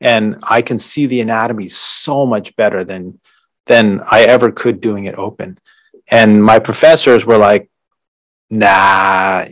[0.00, 3.18] and I can see the anatomy so much better than
[3.66, 5.58] than I ever could doing it open.
[6.08, 7.68] And my professors were like,
[8.48, 9.44] "Nah,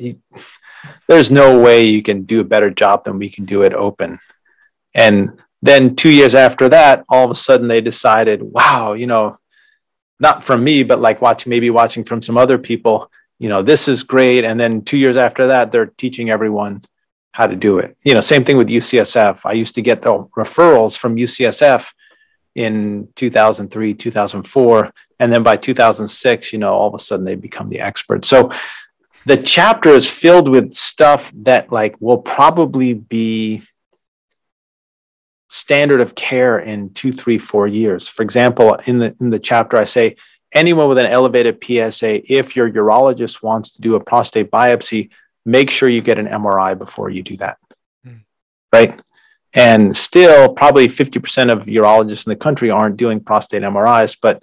[1.09, 4.21] there's no way you can do a better job than we can do it open."
[4.95, 9.37] And then two years after that, all of a sudden they decided, wow, you know,
[10.21, 13.88] not from me, but like watching, maybe watching from some other people, you know, this
[13.88, 14.45] is great.
[14.45, 16.83] And then two years after that, they're teaching everyone
[17.33, 17.97] how to do it.
[18.05, 19.40] You know, same thing with UCSF.
[19.45, 21.92] I used to get the referrals from UCSF
[22.55, 24.92] in 2003, 2004.
[25.18, 28.29] And then by 2006, you know, all of a sudden they become the experts.
[28.29, 28.51] So
[29.25, 33.62] the chapter is filled with stuff that like will probably be
[35.49, 38.09] standard of care in two, three, four years.
[38.09, 40.16] For example, in the in the chapter, I say
[40.53, 45.11] anyone with an elevated PSA, if your urologist wants to do a prostate biopsy,
[45.45, 47.59] make sure you get an MRI before you do that.
[48.07, 48.23] Mm.
[48.73, 49.01] Right.
[49.55, 54.17] And still, probably 50% of urologists in the country aren't doing prostate MRIs.
[54.21, 54.43] But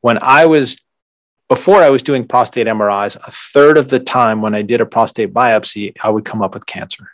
[0.00, 0.78] when I was,
[1.48, 4.86] before I was doing prostate MRIs, a third of the time when I did a
[4.86, 7.10] prostate biopsy, I would come up with cancer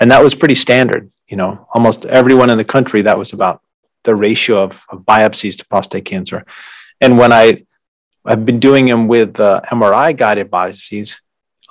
[0.00, 1.10] and that was pretty standard.
[1.28, 3.62] You know, almost everyone in the country that was about
[4.04, 6.44] the ratio of, of biopsies to prostate cancer.
[7.00, 7.62] And when I
[8.24, 11.18] I've been doing them with uh, MRI guided biopsies,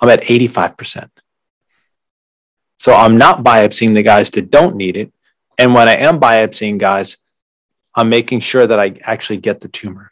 [0.00, 1.08] I'm at 85%.
[2.78, 5.12] So I'm not biopsying the guys that don't need it.
[5.56, 7.16] And when I am biopsying guys,
[7.94, 10.10] I'm making sure that I actually get the tumor.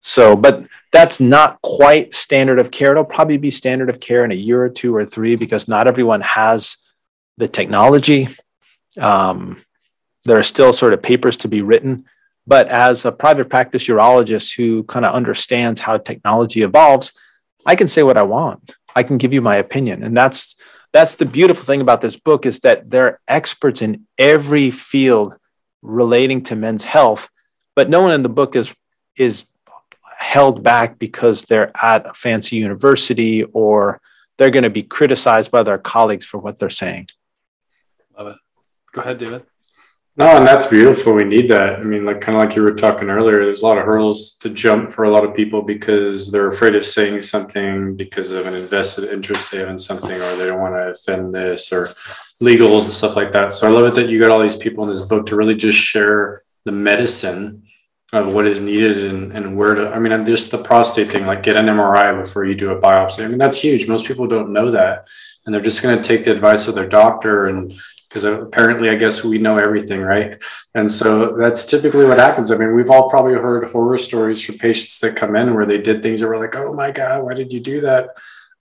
[0.00, 2.92] So, but that's not quite standard of care.
[2.92, 5.86] It'll probably be standard of care in a year or two or three because not
[5.86, 6.76] everyone has
[7.36, 8.28] the technology.
[8.98, 9.62] Um,
[10.24, 12.06] there are still sort of papers to be written.
[12.48, 17.12] But as a private practice urologist who kind of understands how technology evolves,
[17.66, 18.74] I can say what I want.
[18.96, 20.02] I can give you my opinion.
[20.02, 20.56] And that's
[20.94, 25.36] that's the beautiful thing about this book is that they're experts in every field
[25.82, 27.28] relating to men's health,
[27.76, 28.74] but no one in the book is
[29.14, 29.44] is
[30.16, 34.00] held back because they're at a fancy university or
[34.38, 37.08] they're going to be criticized by their colleagues for what they're saying.
[38.16, 38.36] Love it.
[38.92, 39.42] Go ahead, David.
[40.18, 41.12] No, and that's beautiful.
[41.12, 41.74] We need that.
[41.78, 44.32] I mean, like kind of like you were talking earlier, there's a lot of hurdles
[44.40, 48.44] to jump for a lot of people because they're afraid of saying something because of
[48.44, 51.90] an invested interest they have in something, or they don't want to offend this or
[52.42, 53.52] legals and stuff like that.
[53.52, 55.54] So I love it that you got all these people in this book to really
[55.54, 57.62] just share the medicine
[58.12, 61.42] of what is needed and, and where to i mean just the prostate thing like
[61.42, 64.50] get an mri before you do a biopsy i mean that's huge most people don't
[64.50, 65.06] know that
[65.44, 67.78] and they're just going to take the advice of their doctor and
[68.08, 70.42] because apparently i guess we know everything right?
[70.74, 72.50] And so that's typically what happens.
[72.50, 75.78] I mean we've all probably heard horror stories from patients that come in where they
[75.78, 78.10] did things that were like oh my god why did you do that?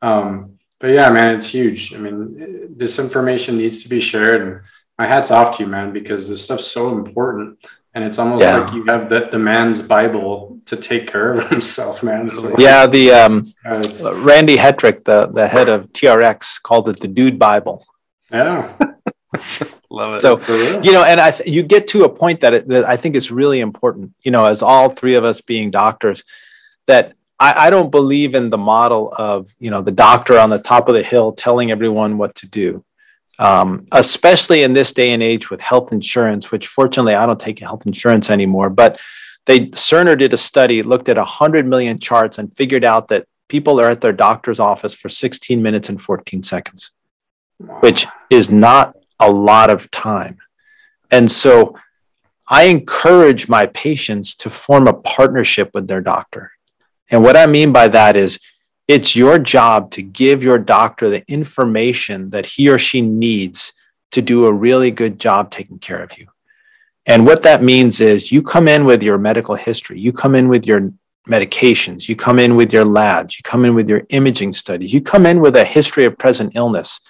[0.02, 1.94] Um, but yeah man it's huge.
[1.94, 4.42] I mean this information needs to be shared.
[4.42, 4.62] And
[4.98, 7.60] my hat's off to you man because this stuff's so important.
[7.94, 8.58] And it's almost yeah.
[8.58, 12.30] like you have the, the man's bible to take care of himself man.
[12.30, 13.82] Like, yeah the um, uh,
[14.18, 17.86] randy hetrick the, the head of trx called it the dude bible.
[18.32, 18.76] Yeah
[19.90, 20.38] love it so
[20.82, 23.16] you know and i th- you get to a point that, it, that i think
[23.16, 26.24] is really important you know as all three of us being doctors
[26.86, 30.60] that I, I don't believe in the model of you know the doctor on the
[30.60, 32.84] top of the hill telling everyone what to do
[33.40, 37.60] um, especially in this day and age with health insurance, which fortunately I don't take
[37.60, 38.70] health insurance anymore.
[38.70, 39.00] But
[39.46, 43.80] they Cerner did a study, looked at 100 million charts, and figured out that people
[43.80, 46.92] are at their doctor's office for 16 minutes and 14 seconds,
[47.80, 50.38] which is not a lot of time.
[51.12, 51.78] And so
[52.48, 56.52] I encourage my patients to form a partnership with their doctor.
[57.10, 58.40] And what I mean by that is
[58.88, 63.74] it's your job to give your doctor the information that he or she needs
[64.12, 66.28] to do a really good job taking care of you.
[67.06, 70.48] And what that means is you come in with your medical history, you come in
[70.48, 70.92] with your
[71.28, 75.02] medications, you come in with your labs, you come in with your imaging studies, you
[75.02, 77.02] come in with a history of present illness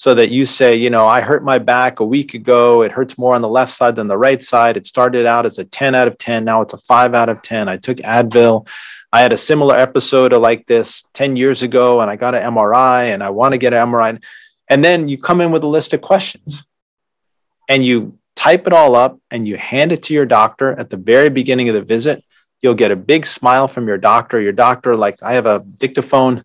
[0.00, 2.80] so that you say, you know, I hurt my back a week ago.
[2.80, 4.78] It hurts more on the left side than the right side.
[4.78, 6.42] It started out as a 10 out of 10.
[6.42, 7.68] Now it's a five out of 10.
[7.68, 8.66] I took Advil.
[9.12, 13.12] I had a similar episode like this 10 years ago and I got an MRI
[13.12, 14.24] and I want to get an MRI.
[14.70, 16.64] And then you come in with a list of questions
[17.68, 20.96] and you type it all up and you hand it to your doctor at the
[20.96, 22.24] very beginning of the visit.
[22.62, 24.40] You'll get a big smile from your doctor.
[24.40, 26.42] Your doctor, like, I have a dictaphone.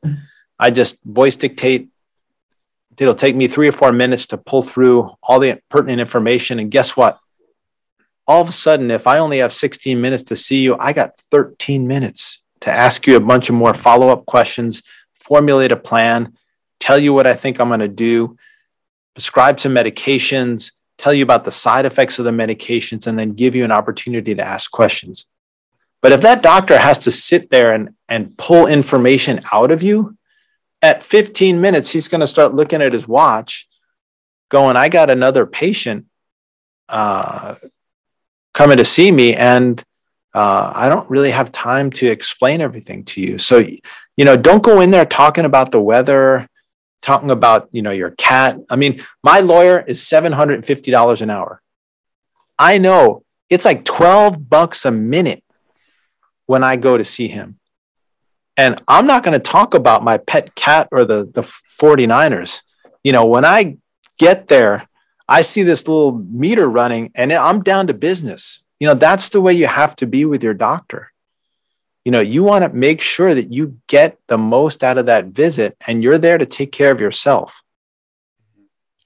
[0.60, 1.88] I just voice dictate.
[2.98, 6.60] It'll take me three or four minutes to pull through all the pertinent information.
[6.60, 7.20] And guess what?
[8.28, 11.20] All of a sudden, if I only have 16 minutes to see you, I got
[11.32, 14.82] 13 minutes to ask you a bunch of more follow up questions,
[15.14, 16.34] formulate a plan.
[16.80, 18.38] tell you what I think I'm going to do,
[19.14, 23.56] prescribe some medications, tell you about the side effects of the medications, and then give
[23.56, 25.28] you an opportunity to ask questions.
[26.02, 30.18] But if that doctor has to sit there and, and pull information out of you,
[30.82, 33.68] at 15 minutes, he's going to start looking at his watch,
[34.50, 36.06] going, I got another patient
[36.90, 37.56] uh,
[38.54, 39.84] coming to see me, and
[40.34, 43.38] uh, I don't really have time to explain everything to you.
[43.38, 43.66] So,
[44.18, 46.48] you know, don't go in there talking about the weather,
[47.02, 48.58] talking about, you know, your cat.
[48.70, 51.62] I mean, my lawyer is $750 an hour.
[52.58, 55.44] I know it's like 12 bucks a minute
[56.46, 57.60] when I go to see him.
[58.58, 62.62] And I'm not going to talk about my pet cat or the, the 49ers.
[63.04, 63.78] You know, when I
[64.18, 64.88] get there,
[65.28, 68.64] I see this little meter running and I'm down to business.
[68.80, 71.12] You know, that's the way you have to be with your doctor.
[72.04, 75.28] You know, you want to make sure that you get the most out of that
[75.28, 77.64] visit and you're there to take care of yourself.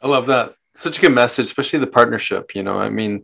[0.01, 0.55] I love that.
[0.75, 2.55] Such a good message, especially the partnership.
[2.55, 3.23] You know, I mean,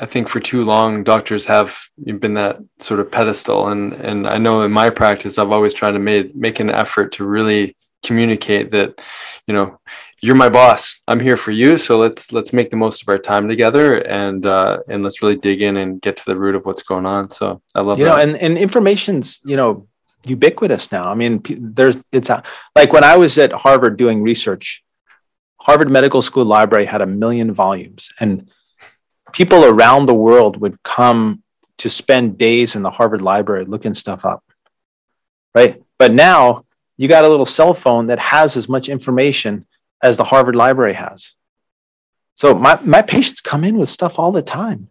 [0.00, 4.38] I think for too long, doctors have been that sort of pedestal, and and I
[4.38, 8.70] know in my practice, I've always tried to make make an effort to really communicate
[8.70, 9.00] that,
[9.46, 9.78] you know,
[10.20, 11.00] you're my boss.
[11.06, 14.44] I'm here for you, so let's let's make the most of our time together, and
[14.44, 17.30] uh, and let's really dig in and get to the root of what's going on.
[17.30, 18.16] So I love you that.
[18.16, 19.86] know, and and information's you know
[20.24, 21.10] ubiquitous now.
[21.10, 22.42] I mean, there's it's a,
[22.74, 24.82] like when I was at Harvard doing research,
[25.60, 28.50] Harvard Medical School Library had a million volumes, and
[29.32, 31.42] people around the world would come
[31.78, 34.42] to spend days in the Harvard Library looking stuff up.
[35.54, 35.82] Right.
[35.98, 36.64] But now
[36.96, 39.66] you got a little cell phone that has as much information
[40.02, 41.32] as the Harvard Library has.
[42.34, 44.90] So my, my patients come in with stuff all the time.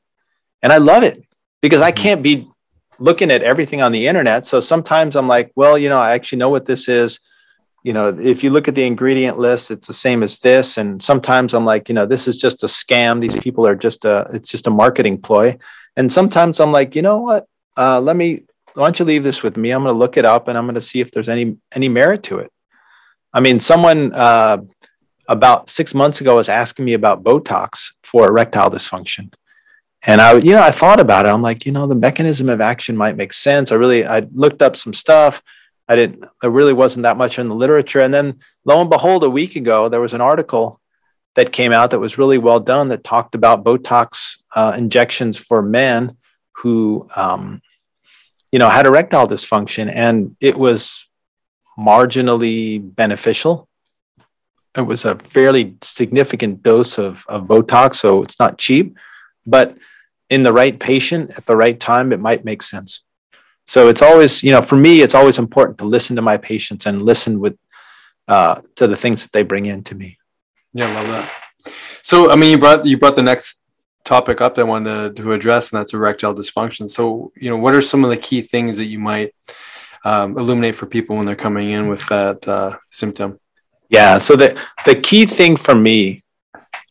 [0.62, 1.24] And I love it
[1.62, 2.04] because I mm-hmm.
[2.04, 2.48] can't be
[3.00, 4.46] looking at everything on the internet.
[4.46, 7.20] So sometimes I'm like, well, you know, I actually know what this is
[7.88, 10.78] you know, if you look at the ingredient list, it's the same as this.
[10.78, 13.22] And sometimes I'm like, you know, this is just a scam.
[13.22, 15.58] These people are just a, it's just a marketing ploy.
[15.96, 17.48] And sometimes I'm like, you know what?
[17.78, 19.72] Uh, let me, why don't you leave this with me?
[19.72, 21.88] I'm going to look it up and I'm going to see if there's any, any
[21.88, 22.52] merit to it.
[23.32, 24.58] I mean, someone uh,
[25.30, 29.34] about six months ago was asking me about Botox for erectile dysfunction.
[30.06, 31.30] And I, you know, I thought about it.
[31.30, 33.72] I'm like, you know, the mechanism of action might make sense.
[33.72, 35.42] I really, I looked up some stuff.
[35.88, 38.02] I didn't, there really wasn't that much in the literature.
[38.02, 40.82] And then lo and behold, a week ago, there was an article
[41.36, 45.62] that came out that was really well done that talked about Botox uh, injections for
[45.62, 46.18] men
[46.58, 47.62] who, um,
[48.52, 49.92] you know, had erectile dysfunction.
[49.94, 51.08] And it was
[51.78, 53.70] marginally beneficial.
[54.76, 58.98] It was a fairly significant dose of, of Botox, so it's not cheap,
[59.46, 59.78] but
[60.30, 63.04] in the right patient at the right time, it might make sense.
[63.68, 66.86] So it's always, you know, for me, it's always important to listen to my patients
[66.86, 67.58] and listen with
[68.28, 70.18] uh, to the things that they bring in to me.
[70.74, 71.74] Yeah, I love that.
[72.02, 73.64] So, I mean, you brought you brought the next
[74.06, 76.90] topic up that I wanted to, to address, and that's erectile dysfunction.
[76.90, 79.36] So, you know, what are some of the key things that you might
[80.06, 83.38] um, illuminate for people when they're coming in with that uh, symptom?
[83.90, 84.18] Yeah.
[84.18, 86.24] So the the key thing for me,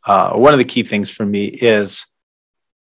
[0.04, 2.06] uh, one of the key things for me is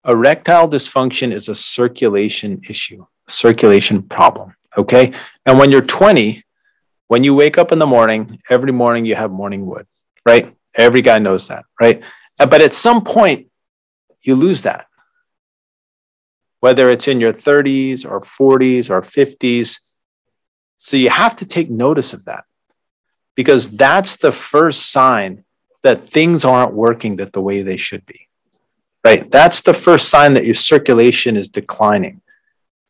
[0.05, 4.55] erectile dysfunction is a circulation issue circulation problem.
[4.77, 5.13] Okay.
[5.47, 6.43] And when you're 20,
[7.09, 9.87] when you wake up in the morning, every morning you have morning wood,
[10.27, 10.55] right?
[10.75, 12.03] Every guy knows that, right?
[12.39, 13.51] But at some point,
[14.23, 14.87] you lose that.
[16.61, 19.81] Whether it's in your 30s or 40s or 50s.
[20.79, 22.45] So you have to take notice of that
[23.35, 25.45] because that's the first sign
[25.83, 28.29] that things aren't working that the way they should be.
[29.05, 29.31] Right?
[29.31, 32.23] That's the first sign that your circulation is declining.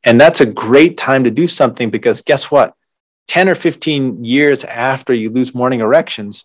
[0.04, 2.74] And that's a great time to do something because guess what?
[3.28, 6.44] 10 or 15 years after you lose morning erections,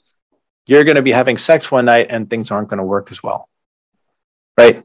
[0.65, 3.21] you're going to be having sex one night and things aren't going to work as
[3.21, 3.49] well.
[4.57, 4.83] Right.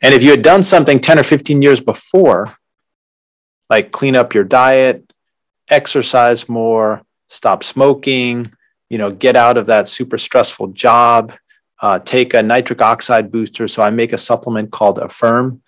[0.00, 2.56] And if you had done something 10 or 15 years before,
[3.68, 5.12] like clean up your diet,
[5.68, 8.52] exercise more, stop smoking,
[8.88, 11.32] you know, get out of that super stressful job,
[11.80, 13.68] uh, take a nitric oxide booster.
[13.68, 15.62] So I make a supplement called Affirm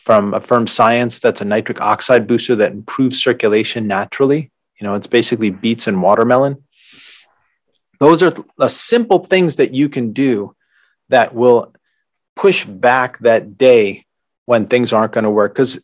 [0.00, 4.50] from Affirm Science that's a nitric oxide booster that improves circulation naturally.
[4.80, 6.64] You know, it's basically beets and watermelon.
[7.98, 10.56] Those are the simple things that you can do
[11.10, 11.74] that will
[12.34, 14.06] push back that day
[14.46, 15.52] when things aren't going to work.
[15.52, 15.78] Because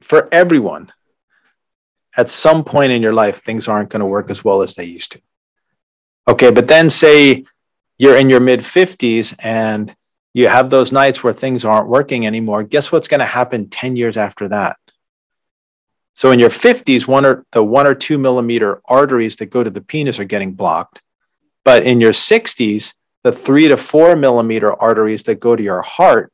[0.00, 0.92] for everyone,
[2.16, 4.84] at some point in your life, things aren't going to work as well as they
[4.84, 5.20] used to.
[6.28, 7.44] Okay, but then say
[7.98, 9.94] you're in your mid 50s and
[10.36, 12.62] you have those nights where things aren't working anymore.
[12.62, 14.76] Guess what's going to happen 10 years after that?
[16.12, 19.70] So in your 50s, one or the one or two millimeter arteries that go to
[19.70, 21.00] the penis are getting blocked.
[21.64, 26.30] But in your 60s, the three to four millimeter arteries that go to your heart,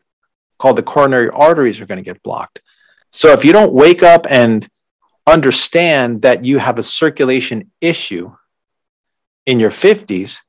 [0.59, 2.61] called the coronary arteries, are going to get blocked.
[3.11, 4.69] So if you don't wake up and
[5.29, 8.35] understand that you have a circulation issue
[9.47, 10.41] in your 50s,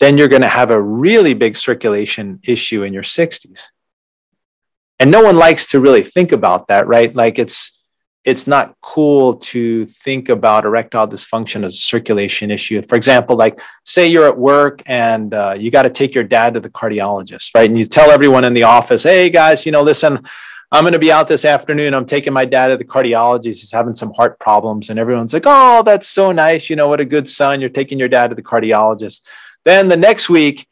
[0.00, 3.66] then you're going to have a really big circulation issue in your 60s.
[4.98, 7.14] And no one likes to really think about that, right?
[7.14, 7.76] Like it's
[8.22, 12.82] it's not cool to think about erectile dysfunction as a circulation issue.
[12.82, 16.52] For example, like say you're at work and uh, you got to take your dad
[16.52, 17.68] to the cardiologist, right?
[17.68, 20.22] And you tell everyone in the office, "Hey guys, you know, listen,
[20.72, 21.94] I'm going to be out this afternoon.
[21.94, 23.44] I'm taking my dad to the cardiologist.
[23.44, 24.88] He's having some heart problems.
[24.88, 26.70] And everyone's like, oh, that's so nice.
[26.70, 27.60] You know, what a good son.
[27.60, 29.22] You're taking your dad to the cardiologist.
[29.64, 30.66] Then the next week,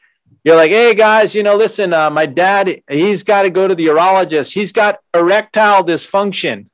[0.44, 3.74] you're like, hey, guys, you know, listen, uh, my dad, he's got to go to
[3.74, 4.52] the urologist.
[4.52, 6.66] He's got erectile dysfunction.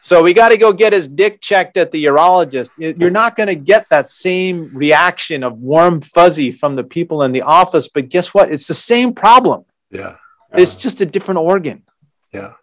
[0.00, 2.70] So we got to go get his dick checked at the urologist.
[2.76, 7.32] You're not going to get that same reaction of warm fuzzy from the people in
[7.32, 7.88] the office.
[7.88, 8.50] But guess what?
[8.50, 9.64] It's the same problem.
[9.90, 10.16] Yeah.
[10.52, 11.84] It's just a different organ.
[12.32, 12.54] Yeah.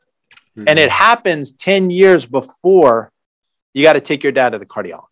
[0.58, 0.66] Mm-hmm.
[0.68, 3.12] And it happens 10 years before
[3.74, 5.09] you got to take your dad to the cardiologist.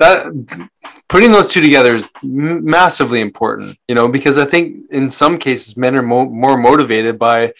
[0.00, 0.26] That
[1.08, 5.76] putting those two together is massively important, you know, because I think in some cases
[5.76, 7.52] men are mo- more motivated by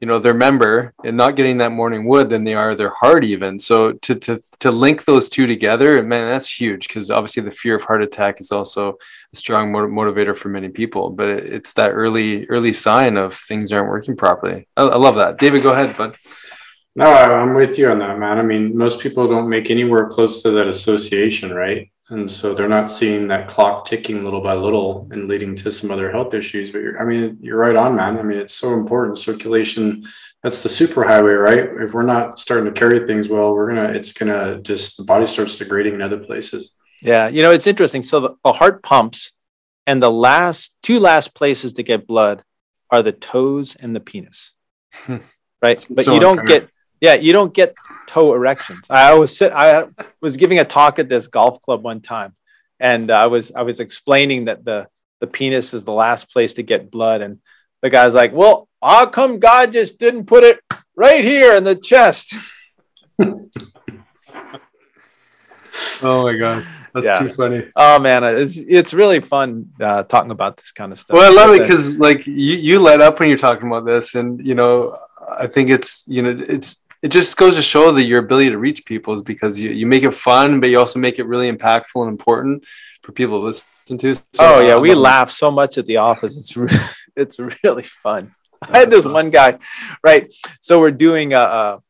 [0.00, 3.24] you know their member and not getting that morning wood than they are their heart
[3.24, 3.58] even.
[3.58, 7.74] So to to to link those two together man that's huge because obviously the fear
[7.74, 8.98] of heart attack is also
[9.32, 13.72] a strong motivator for many people but it, it's that early early sign of things
[13.72, 14.68] aren't working properly.
[14.76, 15.38] I, I love that.
[15.38, 16.16] David go ahead bud
[16.98, 20.42] no i'm with you on that man i mean most people don't make anywhere close
[20.42, 21.90] to that association right?
[22.10, 25.90] And so they're not seeing that clock ticking little by little and leading to some
[25.90, 28.18] other health issues but i mean you're right on man.
[28.18, 29.18] I mean it's so important.
[29.18, 30.06] Circulation
[30.42, 31.64] that's the superhighway right?
[31.84, 35.26] If we're not starting to carry things well we're gonna it's gonna just the body
[35.26, 36.72] starts degrading in other places.
[37.02, 38.02] Yeah you know it's interesting.
[38.02, 39.32] So the, the heart pumps
[39.86, 42.42] and the last two last places to get blood
[42.90, 44.54] are the toes and the penis.
[45.60, 45.84] Right?
[45.90, 46.70] But so you don't get
[47.00, 47.74] yeah, you don't get
[48.06, 48.86] toe erections.
[48.90, 49.86] I was sit, I
[50.20, 52.34] was giving a talk at this golf club one time,
[52.80, 54.88] and I was I was explaining that the
[55.20, 57.38] the penis is the last place to get blood, and
[57.82, 60.60] the guy's like, "Well, how come God just didn't put it
[60.96, 62.34] right here in the chest?"
[63.20, 63.42] oh
[66.02, 66.66] my god.
[66.94, 67.18] That's yeah.
[67.18, 67.70] too funny.
[67.76, 71.14] Oh man, it's it's really fun uh, talking about this kind of stuff.
[71.14, 74.14] Well, I love it because like you you let up when you're talking about this,
[74.14, 74.96] and you know
[75.28, 78.58] I think it's you know it's it just goes to show that your ability to
[78.58, 81.50] reach people is because you, you make it fun, but you also make it really
[81.50, 82.64] impactful and important
[83.02, 84.14] for people to listen to.
[84.14, 86.36] So, oh yeah, uh, we laugh so much at the office.
[86.36, 86.68] It's re-
[87.16, 88.32] it's really fun.
[88.62, 89.58] I had this one guy,
[90.02, 90.32] right?
[90.60, 91.82] So we're doing a, a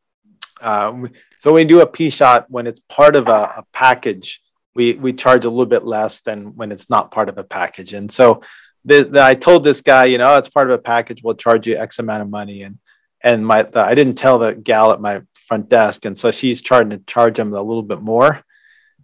[0.61, 4.41] um, so we do a P shot when it's part of a, a, package.
[4.75, 7.93] We we charge a little bit less than when it's not part of a package.
[7.93, 8.41] And so
[8.85, 11.23] the, the, I told this guy, you know, it's part of a package.
[11.23, 12.63] We'll charge you X amount of money.
[12.63, 12.77] And
[13.21, 16.61] and my the, I didn't tell the gal at my front desk, and so she's
[16.61, 18.43] trying to charge him a little bit more,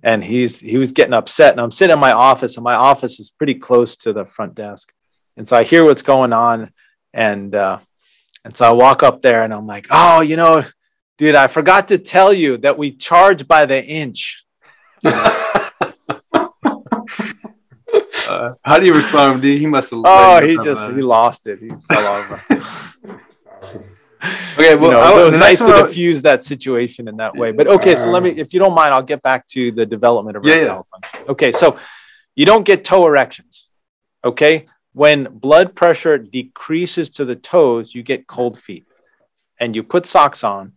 [0.03, 1.51] and he's he was getting upset.
[1.51, 4.55] And I'm sitting in my office, and my office is pretty close to the front
[4.55, 4.93] desk,
[5.37, 6.71] and so I hear what's going on,
[7.13, 7.79] and uh,
[8.43, 10.63] and so I walk up there, and I'm like, oh, you know,
[11.17, 14.45] dude, I forgot to tell you that we charge by the inch.
[18.27, 19.43] Uh, how do you respond?
[19.43, 20.01] He must have.
[20.03, 21.59] Oh, he just he lost it.
[21.59, 22.41] He fell over.
[23.51, 23.83] awesome.
[24.57, 27.51] Okay, well, you know, so it was nice to diffuse that situation in that way.
[27.51, 30.37] But okay, so let me, if you don't mind, I'll get back to the development
[30.37, 30.99] of erectile yeah.
[30.99, 31.29] function.
[31.29, 31.77] Okay, so
[32.35, 33.69] you don't get toe erections.
[34.23, 38.85] Okay, when blood pressure decreases to the toes, you get cold feet,
[39.59, 40.73] and you put socks on,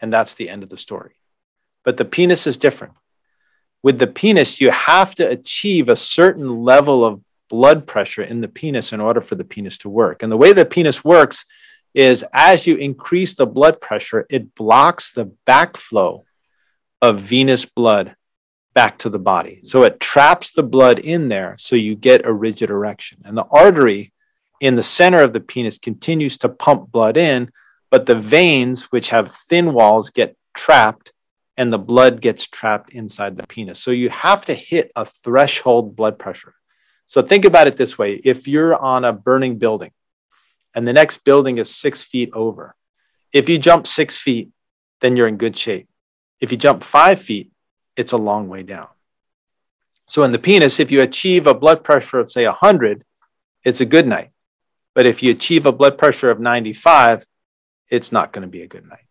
[0.00, 1.14] and that's the end of the story.
[1.84, 2.94] But the penis is different.
[3.82, 7.20] With the penis, you have to achieve a certain level of
[7.50, 10.22] blood pressure in the penis in order for the penis to work.
[10.22, 11.44] And the way the penis works
[11.94, 16.24] is as you increase the blood pressure, it blocks the backflow
[17.00, 18.16] of venous blood
[18.74, 19.60] back to the body.
[19.62, 23.18] So it traps the blood in there so you get a rigid erection.
[23.24, 24.12] And the artery
[24.60, 27.50] in the center of the penis continues to pump blood in,
[27.90, 31.12] but the veins, which have thin walls, get trapped
[31.56, 33.78] and the blood gets trapped inside the penis.
[33.78, 36.54] So you have to hit a threshold blood pressure.
[37.06, 39.92] So think about it this way if you're on a burning building
[40.74, 42.74] and the next building is six feet over.
[43.32, 44.50] If you jump six feet,
[45.00, 45.88] then you're in good shape.
[46.40, 47.50] If you jump five feet,
[47.96, 48.88] it's a long way down.
[50.08, 53.04] So in the penis, if you achieve a blood pressure of, say, 100,
[53.64, 54.30] it's a good night.
[54.94, 57.24] But if you achieve a blood pressure of 95,
[57.88, 59.04] it's not going to be a good night.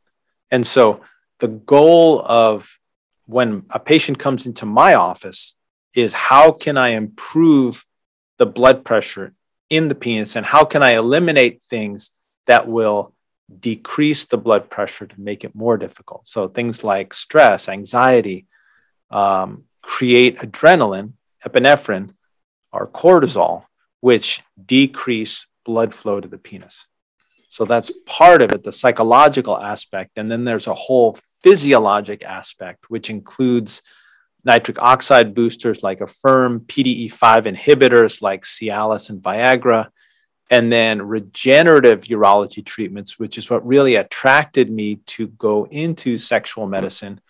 [0.52, 1.02] And so
[1.40, 2.80] the goal of
[3.26, 5.56] when a patient comes into my office
[5.96, 7.86] is how can I improve
[8.38, 9.34] the blood pressure
[9.70, 12.12] in the penis and how can I eliminate things
[12.46, 13.14] that will
[13.60, 16.26] decrease the blood pressure to make it more difficult.
[16.26, 18.48] So things like stress, anxiety,
[19.10, 21.14] um, create adrenaline,
[21.46, 22.14] epinephrine,
[22.72, 23.66] or cortisol,
[24.00, 26.88] which decrease blood flow to the penis.
[27.50, 30.12] So that's part of it, the psychological aspect.
[30.16, 33.84] And then there's a whole physiologic aspect, which includes
[34.46, 39.90] nitric oxide boosters like Affirm, PDE5 inhibitors like Cialis and Viagra,
[40.50, 46.68] and then regenerative urology treatments, which is what really attracted me to go into sexual
[46.68, 47.22] medicine,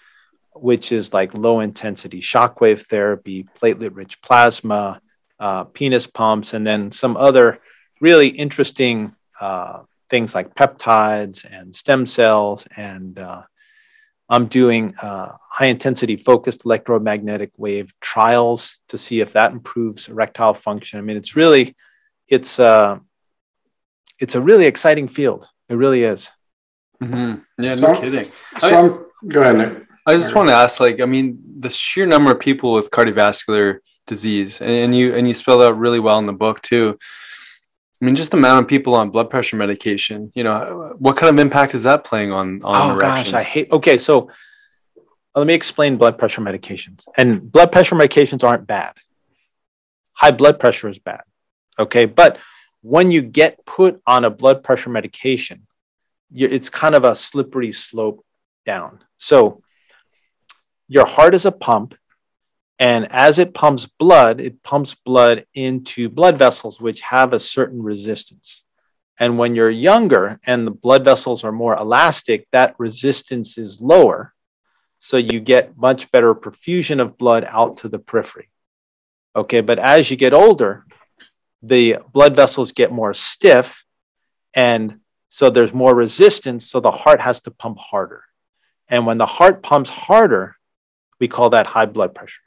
[0.53, 4.99] which is like low intensity shockwave therapy, platelet rich plasma,
[5.39, 7.59] uh, penis pumps, and then some other
[8.01, 13.43] really interesting uh, things like peptides and stem cells and uh,
[14.33, 20.55] I'm doing uh, high intensity focused electromagnetic wave trials to see if that improves erectile
[20.55, 20.97] function.
[20.97, 21.75] I mean, it's really,
[22.27, 22.97] it's uh,
[24.19, 25.47] it's a really exciting field.
[25.69, 26.31] It really is.
[26.99, 27.63] Mm-hmm.
[27.63, 28.25] Yeah, no kidding.
[28.57, 29.87] So I, go ahead, Nick.
[30.07, 33.79] I just want to ask, like, I mean, the sheer number of people with cardiovascular
[34.07, 36.97] disease, and you and you spelled out really well in the book too.
[38.03, 40.29] I mean, just the amount of people on blood pressure medication.
[40.35, 43.31] You know, what kind of impact is that playing on on oh, erections?
[43.31, 43.71] gosh, I hate.
[43.71, 44.27] Okay, so
[44.97, 47.07] uh, let me explain blood pressure medications.
[47.15, 48.97] And blood pressure medications aren't bad.
[50.11, 51.21] High blood pressure is bad.
[51.79, 52.39] Okay, but
[52.81, 55.65] when you get put on a blood pressure medication,
[56.29, 58.25] it's kind of a slippery slope
[58.65, 58.99] down.
[59.15, 59.63] So
[60.89, 61.95] your heart is a pump
[62.83, 67.81] and as it pumps blood, it pumps blood into blood vessels which have a certain
[67.81, 68.65] resistance.
[69.17, 74.33] And when you're younger and the blood vessels are more elastic, that resistance is lower.
[74.99, 78.49] So you get much better perfusion of blood out to the periphery.
[79.33, 80.85] Okay, but as you get older,
[81.61, 83.85] the blood vessels get more stiff.
[84.53, 86.69] And so there's more resistance.
[86.69, 88.25] So the heart has to pump harder.
[88.89, 90.57] And when the heart pumps harder,
[91.21, 92.41] we call that high blood pressure.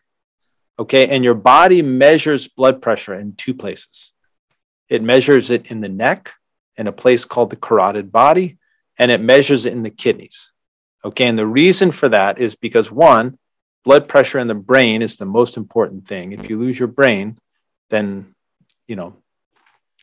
[0.78, 1.08] Okay.
[1.08, 4.12] And your body measures blood pressure in two places
[4.88, 6.34] it measures it in the neck,
[6.76, 8.56] in a place called the carotid body,
[8.96, 10.52] and it measures it in the kidneys.
[11.04, 11.26] Okay.
[11.26, 13.38] And the reason for that is because one,
[13.84, 16.32] blood pressure in the brain is the most important thing.
[16.32, 17.38] If you lose your brain,
[17.90, 18.34] then,
[18.86, 19.16] you know,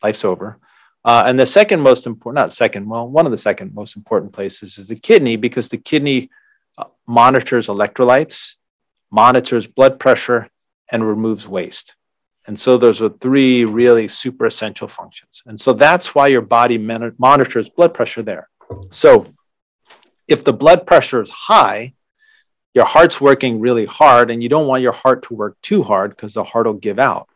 [0.02, 0.58] life's over.
[1.04, 4.32] Uh, and the second most important, not second, well, one of the second most important
[4.32, 6.30] places is the kidney because the kidney
[6.78, 8.56] uh, monitors electrolytes,
[9.10, 10.48] monitors blood pressure,
[10.90, 11.96] and removes waste.
[12.46, 15.42] And so those are three really super essential functions.
[15.46, 18.48] And so that's why your body monitors blood pressure there.
[18.90, 19.26] So
[20.28, 21.94] if the blood pressure is high,
[22.74, 26.10] your heart's working really hard, and you don't want your heart to work too hard
[26.10, 27.28] because the heart will give out,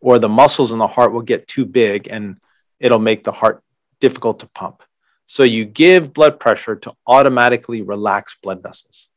[0.00, 2.36] or the muscles in the heart will get too big and
[2.78, 3.62] it'll make the heart
[4.00, 4.82] difficult to pump.
[5.26, 9.08] So you give blood pressure to automatically relax blood vessels.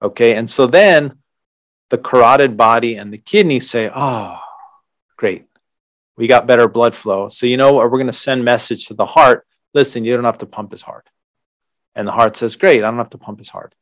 [0.00, 0.34] Okay.
[0.34, 1.18] And so then
[1.92, 4.40] the carotid body and the kidney say, oh,
[5.18, 5.44] great.
[6.16, 7.28] We got better blood flow.
[7.28, 7.84] So, you know what?
[7.84, 9.46] We're going to send message to the heart.
[9.74, 11.02] Listen, you don't have to pump as hard.
[11.94, 13.74] And the heart says, great, I don't have to pump as hard.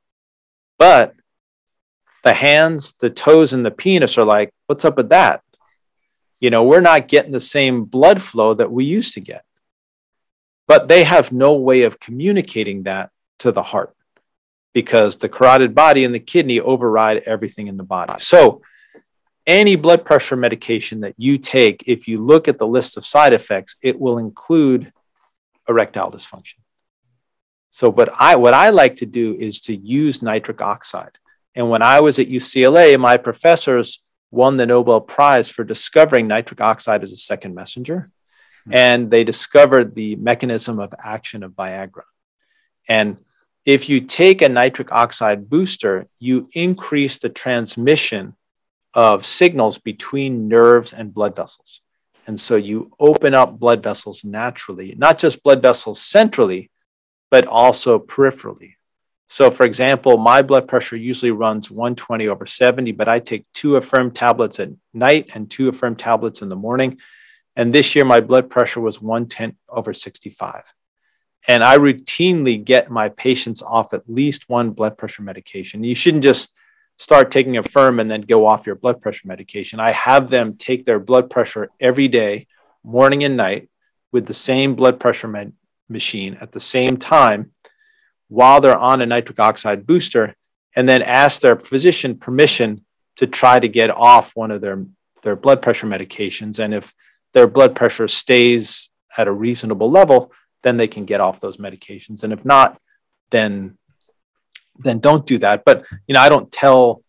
[0.76, 1.14] But
[2.24, 5.44] the hands, the toes, and the penis are like, what's up with that?
[6.40, 9.44] You know, we're not getting the same blood flow that we used to get.
[10.66, 13.94] But they have no way of communicating that to the heart
[14.72, 18.14] because the carotid body and the kidney override everything in the body.
[18.18, 18.62] So,
[19.46, 23.32] any blood pressure medication that you take, if you look at the list of side
[23.32, 24.92] effects, it will include
[25.68, 26.56] erectile dysfunction.
[27.70, 31.18] So, what I what I like to do is to use nitric oxide.
[31.54, 36.60] And when I was at UCLA, my professors won the Nobel Prize for discovering nitric
[36.60, 38.10] oxide as a second messenger,
[38.60, 38.74] mm-hmm.
[38.74, 42.02] and they discovered the mechanism of action of Viagra.
[42.88, 43.20] And
[43.70, 48.34] if you take a nitric oxide booster, you increase the transmission
[48.94, 51.80] of signals between nerves and blood vessels.
[52.26, 56.68] And so you open up blood vessels naturally, not just blood vessels centrally,
[57.30, 58.74] but also peripherally.
[59.28, 63.76] So, for example, my blood pressure usually runs 120 over 70, but I take two
[63.76, 66.98] Affirm tablets at night and two Affirm tablets in the morning.
[67.54, 70.74] And this year, my blood pressure was 110 over 65.
[71.48, 75.82] And I routinely get my patients off at least one blood pressure medication.
[75.82, 76.52] You shouldn't just
[76.98, 79.80] start taking Affirm and then go off your blood pressure medication.
[79.80, 82.46] I have them take their blood pressure every day,
[82.84, 83.70] morning and night,
[84.12, 85.54] with the same blood pressure med-
[85.88, 87.52] machine at the same time
[88.28, 90.36] while they're on a nitric oxide booster,
[90.76, 92.84] and then ask their physician permission
[93.16, 94.84] to try to get off one of their
[95.22, 96.94] their blood pressure medications and if
[97.34, 98.88] their blood pressure stays
[99.18, 100.32] at a reasonable level
[100.62, 102.22] then they can get off those medications.
[102.22, 102.80] And if not
[103.30, 103.76] then
[104.78, 105.64] then don't do that.
[105.64, 107.02] But you know i don't tell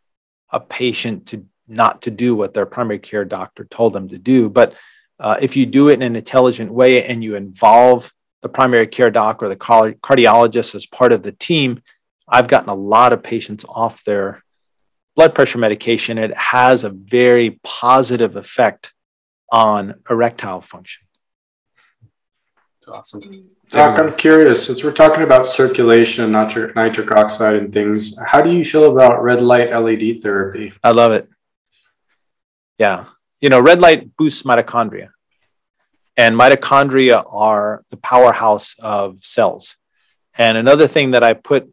[0.49, 4.49] a patient to not to do what their primary care doctor told them to do.
[4.49, 4.75] But
[5.19, 9.11] uh, if you do it in an intelligent way and you involve the primary care
[9.11, 11.81] doc or the cardiologist as part of the team
[12.27, 14.43] i've gotten a lot of patients off their
[15.15, 16.17] blood pressure medication.
[16.17, 18.93] It has a very positive effect
[19.51, 21.05] on erectile function
[22.91, 23.21] awesome.
[23.71, 28.51] Doc, I'm curious, since we're talking about circulation, nitric, nitric oxide, and things, how do
[28.51, 30.73] you feel about red light LED therapy?
[30.83, 31.29] I love it.
[32.77, 33.05] Yeah.
[33.39, 35.09] You know, red light boosts mitochondria,
[36.17, 39.77] and mitochondria are the powerhouse of cells.
[40.37, 41.71] And another thing that I put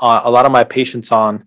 [0.00, 1.46] uh, a lot of my patients on,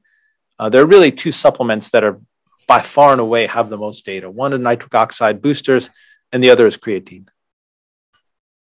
[0.60, 2.20] uh, there are really two supplements that are
[2.68, 4.30] by far and away have the most data.
[4.30, 5.90] One is nitric oxide boosters,
[6.32, 7.28] and the other is creatine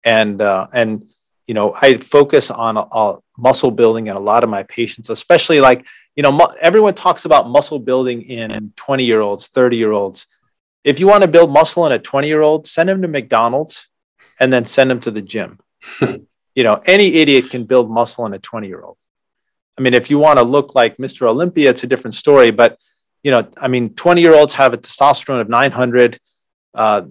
[0.09, 1.04] and uh, and
[1.46, 5.61] you know I focus on a, muscle building in a lot of my patients, especially
[5.61, 5.84] like
[6.16, 10.26] you know mu- everyone talks about muscle building in 20 year olds, 30 year olds.
[10.82, 13.88] If you want to build muscle in a 20 year old, send him to McDonald's
[14.40, 15.59] and then send him to the gym.
[16.00, 18.96] you know, any idiot can build muscle in a 20 year old.
[19.76, 21.28] I mean, if you want to look like Mr.
[21.28, 22.50] Olympia, it's a different story.
[22.50, 22.78] But
[23.22, 26.18] you know, I mean, 20 year olds have a testosterone of 900.
[26.74, 27.02] Uh,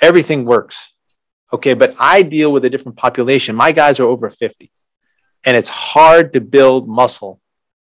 [0.00, 0.94] everything works.
[1.52, 3.56] Okay, but I deal with a different population.
[3.56, 4.70] My guys are over 50,
[5.44, 7.40] and it's hard to build muscle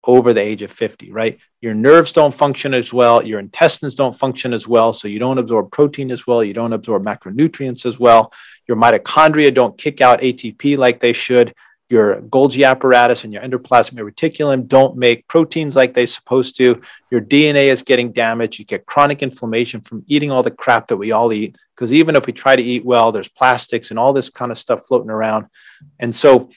[0.05, 1.39] over the age of 50, right?
[1.61, 5.39] Your nerves don't function as well, your intestines don't function as well, so you don't
[5.39, 8.33] absorb protein as well, you don't absorb macronutrients as well.
[8.69, 11.55] Your mitochondria don't kick out ATP like they should
[11.89, 16.81] your Golgi apparatus and your endoplasmic reticulum don't make proteins like they're supposed to.
[17.11, 18.59] Your DNA is getting damaged.
[18.59, 21.57] You get chronic inflammation from eating all the crap that we all eat.
[21.75, 24.59] Because even if we try to eat well, there's plastics and all this kind of
[24.59, 25.47] stuff floating around.
[25.99, 26.51] And so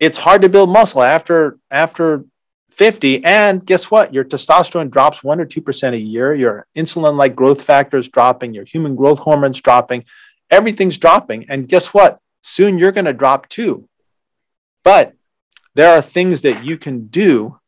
[0.00, 2.24] it's hard to build muscle after after
[2.70, 3.24] 50.
[3.24, 4.14] And guess what?
[4.14, 6.34] Your testosterone drops one or two percent a year.
[6.34, 8.54] Your insulin-like growth factors dropping.
[8.54, 10.04] Your human growth hormones dropping.
[10.50, 11.50] Everything's dropping.
[11.50, 12.18] And guess what?
[12.42, 13.88] Soon you're going to drop too
[14.84, 15.14] but
[15.74, 17.58] there are things that you can do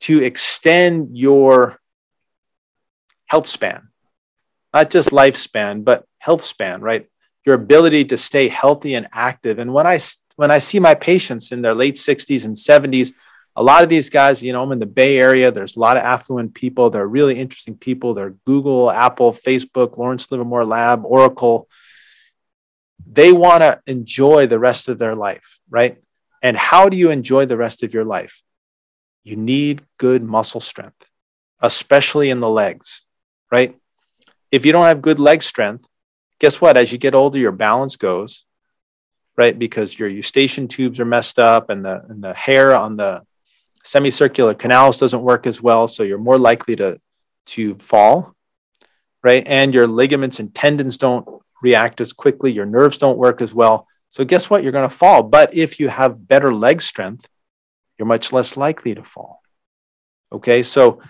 [0.00, 1.80] to extend your
[3.26, 3.88] health span,
[4.72, 7.08] not just lifespan, but health span, right?
[7.44, 9.58] Your ability to stay healthy and active.
[9.58, 9.98] And when I
[10.36, 13.12] when I see my patients in their late 60s and 70s,
[13.54, 15.50] a lot of these guys, you know, I'm in the Bay Area.
[15.50, 16.88] There's a lot of affluent people.
[16.88, 18.14] They're really interesting people.
[18.14, 21.68] They're Google, Apple, Facebook, Lawrence Livermore Lab, Oracle.
[23.06, 25.98] They want to enjoy the rest of their life, right?
[26.42, 28.42] And how do you enjoy the rest of your life?
[29.22, 31.06] You need good muscle strength,
[31.60, 33.02] especially in the legs,
[33.50, 33.78] right?
[34.50, 35.86] If you don't have good leg strength,
[36.40, 36.76] guess what?
[36.76, 38.44] As you get older, your balance goes,
[39.36, 39.56] right?
[39.56, 43.22] Because your eustachian tubes are messed up and the, and the hair on the
[43.84, 45.86] semicircular canals doesn't work as well.
[45.86, 46.98] So you're more likely to,
[47.46, 48.34] to fall,
[49.22, 49.46] right?
[49.46, 51.26] And your ligaments and tendons don't
[51.62, 52.52] react as quickly.
[52.52, 53.86] Your nerves don't work as well.
[54.12, 54.62] So guess what?
[54.62, 55.22] You're going to fall.
[55.22, 57.26] But if you have better leg strength,
[57.96, 59.40] you're much less likely to fall.
[60.30, 60.62] Okay.
[60.62, 61.00] So,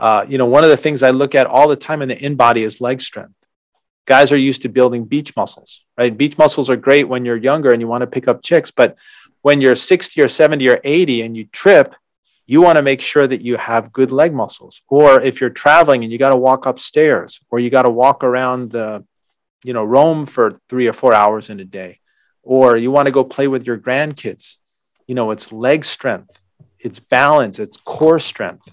[0.00, 2.16] uh, you know, one of the things I look at all the time in the
[2.16, 3.36] InBody is leg strength.
[4.06, 6.18] Guys are used to building beach muscles, right?
[6.18, 8.72] Beach muscles are great when you're younger and you want to pick up chicks.
[8.72, 8.98] But
[9.42, 11.94] when you're 60 or 70 or 80 and you trip,
[12.44, 14.82] you want to make sure that you have good leg muscles.
[14.88, 18.24] Or if you're traveling and you got to walk upstairs or you got to walk
[18.24, 19.04] around the,
[19.62, 22.00] you know, Rome for three or four hours in a day
[22.42, 24.58] or you want to go play with your grandkids
[25.06, 26.38] you know it's leg strength
[26.80, 28.72] it's balance it's core strength.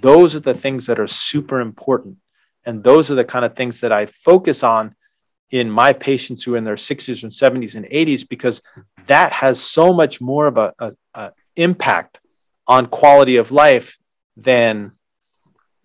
[0.00, 2.18] Those are the things that are super important.
[2.64, 4.94] And those are the kind of things that i focus on
[5.50, 8.60] in my patients who are in their 60s and 70s and 80s because
[9.06, 12.18] that has so much more of a, a, a impact
[12.66, 13.96] on quality of life
[14.36, 14.92] than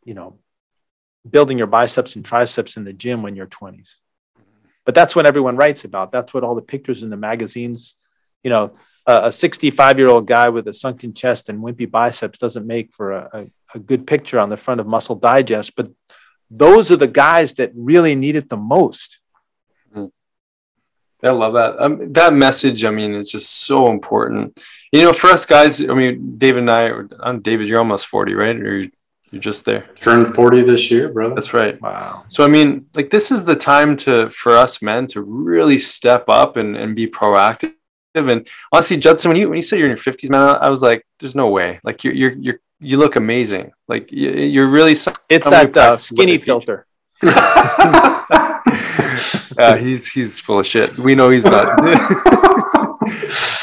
[0.04, 0.40] you know
[1.30, 3.98] building your biceps and triceps in the gym when you're 20s
[4.86, 6.12] but that's what everyone writes about.
[6.12, 7.96] That's what all the pictures in the magazines,
[8.44, 8.76] you know,
[9.06, 13.12] a 65 year old guy with a sunken chest and wimpy biceps doesn't make for
[13.12, 15.76] a, a, a good picture on the front of Muscle Digest.
[15.76, 15.92] But
[16.50, 19.20] those are the guys that really need it the most.
[21.24, 21.80] I love that.
[21.80, 24.60] Um, that message, I mean, is just so important.
[24.92, 28.34] You know, for us guys, I mean, David and I, I'm David, you're almost 40,
[28.34, 28.56] right?
[28.56, 28.84] Or
[29.32, 29.88] you're just there.
[29.96, 31.34] Turned 40 this year, bro.
[31.34, 31.82] That's right.
[31.82, 32.26] Wow.
[32.28, 36.26] So I mean, like this is the time to for us men to really step
[36.28, 37.74] up and, and be proactive.
[38.14, 40.84] And honestly, Judson, when you when you said you're in your 50s, man, I was
[40.84, 41.80] like, there's no way.
[41.84, 43.72] Like you're you're you're you look amazing.
[43.88, 44.92] Like you're really.
[44.92, 46.86] It's that uh, skinny filter.
[49.58, 50.98] uh, he's he's full of shit.
[50.98, 51.68] We know he's not.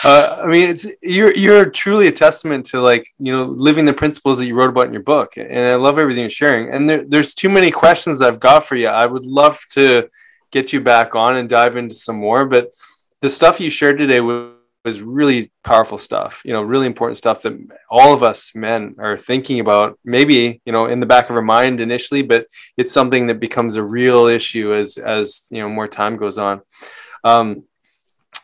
[0.08, 3.92] uh, I mean, it's you're you're truly a testament to like you know living the
[3.92, 6.72] principles that you wrote about in your book, and I love everything you're sharing.
[6.72, 8.88] And there, there's too many questions I've got for you.
[8.88, 10.08] I would love to
[10.50, 12.72] get you back on and dive into some more, but
[13.20, 14.54] the stuff you shared today was
[14.84, 17.52] was really powerful stuff you know really important stuff that
[17.90, 21.42] all of us men are thinking about maybe you know in the back of our
[21.42, 22.46] mind initially but
[22.76, 26.62] it's something that becomes a real issue as as you know more time goes on
[27.24, 27.64] um,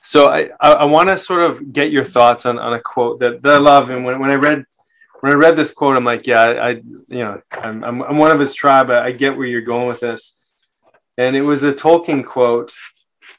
[0.05, 3.19] so i i, I want to sort of get your thoughts on, on a quote
[3.21, 4.65] that, that i love and when, when i read
[5.21, 8.19] when i read this quote i'm like yeah i, I you know I'm, I'm, I'm
[8.19, 10.41] one of his tribe I, I get where you're going with this
[11.19, 12.73] and it was a tolkien quote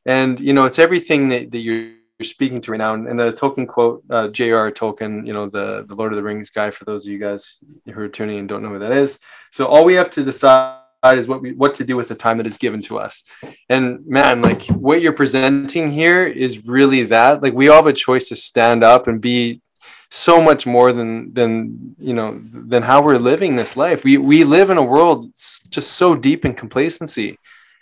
[0.06, 2.94] and you know it's everything that, that you're you're speaking to right now.
[2.94, 4.72] And the Tolkien quote, uh, J.R.
[4.72, 7.62] Tolkien, you know, the, the Lord of the Rings guy, for those of you guys
[7.86, 9.20] who are tuning in and don't know who that is.
[9.52, 10.80] So all we have to decide
[11.14, 13.24] is what we, what to do with the time that is given to us.
[13.70, 17.42] And man, like what you're presenting here is really that.
[17.42, 19.62] Like we all have a choice to stand up and be
[20.10, 24.04] so much more than than you know than how we're living this life.
[24.04, 25.26] We we live in a world
[25.70, 27.38] just so deep in complacency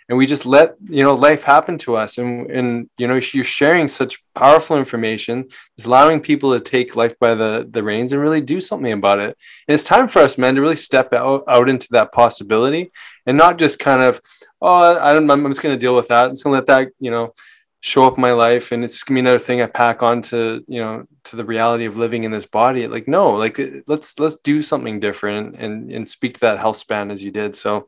[0.08, 2.18] and we just let you know life happen to us.
[2.18, 5.46] And and you know you're sharing such powerful information
[5.76, 9.18] it's allowing people to take life by the the reins and really do something about
[9.18, 9.36] it.
[9.68, 12.90] And it's time for us men to really step out, out into that possibility
[13.26, 14.20] and not just kind of
[14.60, 16.26] oh I don't, i'm just going to deal with that.
[16.26, 17.34] I'm just going to let that you know
[17.80, 20.64] show up in my life and it's gonna be another thing i pack on to
[20.66, 22.86] you know to the reality of living in this body.
[22.86, 27.10] Like no like let's let's do something different and and speak to that health span
[27.10, 27.54] as you did.
[27.54, 27.86] So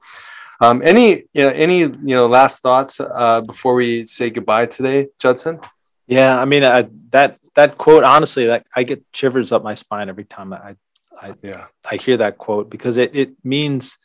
[0.60, 5.08] um, any you know, any you know last thoughts uh, before we say goodbye today,
[5.18, 5.60] Judson?
[6.06, 8.04] Yeah, I mean uh, that that quote.
[8.04, 10.76] Honestly, that I get shivers up my spine every time I
[11.20, 13.98] I yeah I hear that quote because it it means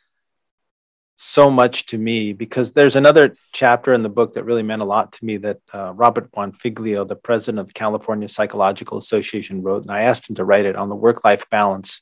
[1.16, 4.84] so much to me because there's another chapter in the book that really meant a
[4.84, 9.82] lot to me that uh, Robert Bonfiglio, the president of the California Psychological Association, wrote,
[9.82, 12.00] and I asked him to write it on the work-life balance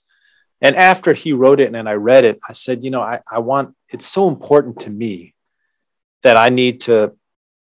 [0.60, 3.38] and after he wrote it and I read it, I said, you know, I, I
[3.38, 5.34] want, it's so important to me
[6.22, 7.14] that I need to,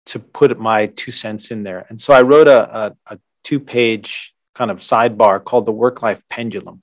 [0.08, 1.86] to put my two cents in there.
[1.90, 6.02] And so I wrote a, a, a two page kind of sidebar called the work
[6.02, 6.82] life pendulum.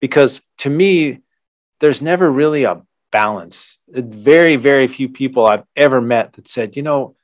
[0.00, 1.20] Because to me,
[1.80, 3.78] there's never really a balance.
[3.88, 7.16] Very, very few people I've ever met that said, you know,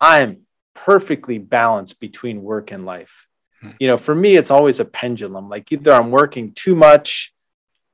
[0.00, 3.26] I'm perfectly balanced between work and life
[3.60, 3.70] Hmm.
[3.78, 5.48] you know, for me, it's always a pendulum.
[5.48, 7.34] Like either I'm working too much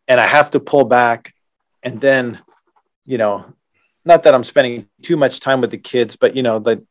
[0.09, 1.35] and I have to pull back,
[1.83, 2.41] and then,
[3.05, 3.45] you know,
[4.05, 6.85] not that I'm spending too much time with the kids, but you know, the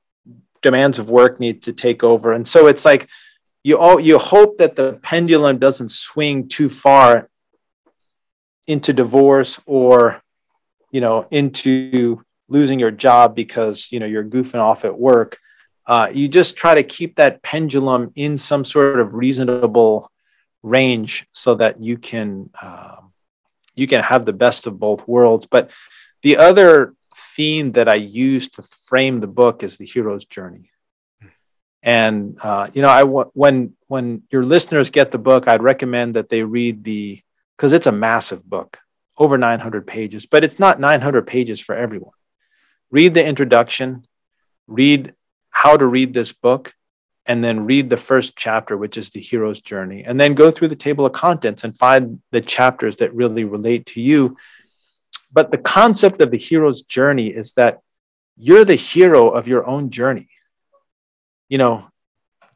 [0.61, 2.33] demands of work need to take over.
[2.33, 3.07] And so it's like
[3.63, 7.29] you all you hope that the pendulum doesn't swing too far
[8.67, 10.21] into divorce or
[10.91, 15.39] you know into losing your job because you know you're goofing off at work
[15.87, 20.11] uh, you just try to keep that pendulum in some sort of reasonable
[20.63, 23.13] range so that you can um,
[23.75, 25.45] you can have the best of both worlds.
[25.45, 25.71] But
[26.23, 26.93] the other
[27.35, 30.71] theme that i use to frame the book is the hero's journey.
[31.83, 36.29] And uh, you know i when when your listeners get the book i'd recommend that
[36.29, 37.21] they read the
[37.55, 38.79] because it's a massive book
[39.17, 42.13] over 900 pages but it's not 900 pages for everyone.
[42.89, 44.07] Read the introduction
[44.67, 45.13] read
[45.55, 46.73] how to read this book
[47.25, 50.67] and then read the first chapter, which is the hero's journey, and then go through
[50.67, 54.35] the table of contents and find the chapters that really relate to you.
[55.31, 57.79] But the concept of the hero's journey is that
[58.35, 60.27] you're the hero of your own journey.
[61.47, 61.87] You know,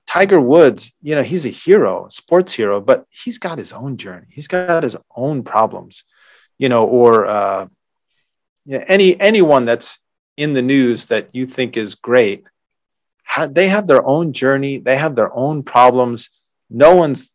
[0.05, 4.27] Tiger Woods, you know, he's a hero, sports hero, but he's got his own journey.
[4.29, 6.03] He's got his own problems,
[6.57, 7.67] you know, or uh,
[8.67, 9.99] any anyone that's
[10.35, 12.43] in the news that you think is great
[13.49, 16.29] they have their own journey, they have their own problems.
[16.69, 17.33] No one's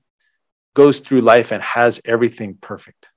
[0.74, 3.08] goes through life and has everything perfect.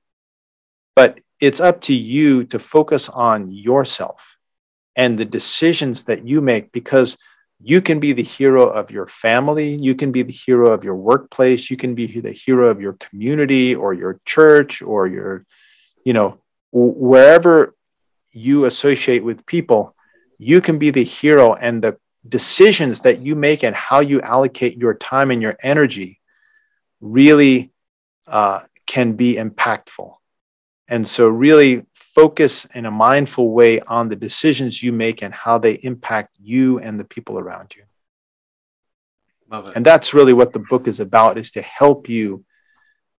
[0.95, 4.37] But it's up to you to focus on yourself
[4.95, 7.17] and the decisions that you make because
[7.59, 10.95] you can be the hero of your family, you can be the hero of your
[10.95, 15.45] workplace, you can be the hero of your community or your church or your,
[16.03, 16.39] you know,
[16.71, 17.75] wherever
[18.31, 19.95] you associate with people,
[20.37, 21.97] you can be the hero and the
[22.29, 26.19] decisions that you make and how you allocate your time and your energy
[27.01, 27.71] really
[28.27, 30.15] uh, can be impactful.
[30.87, 35.57] And so, really focus in a mindful way on the decisions you make and how
[35.57, 37.83] they impact you and the people around you.
[39.49, 39.75] Love it.
[39.75, 42.43] And that's really what the book is about is to help you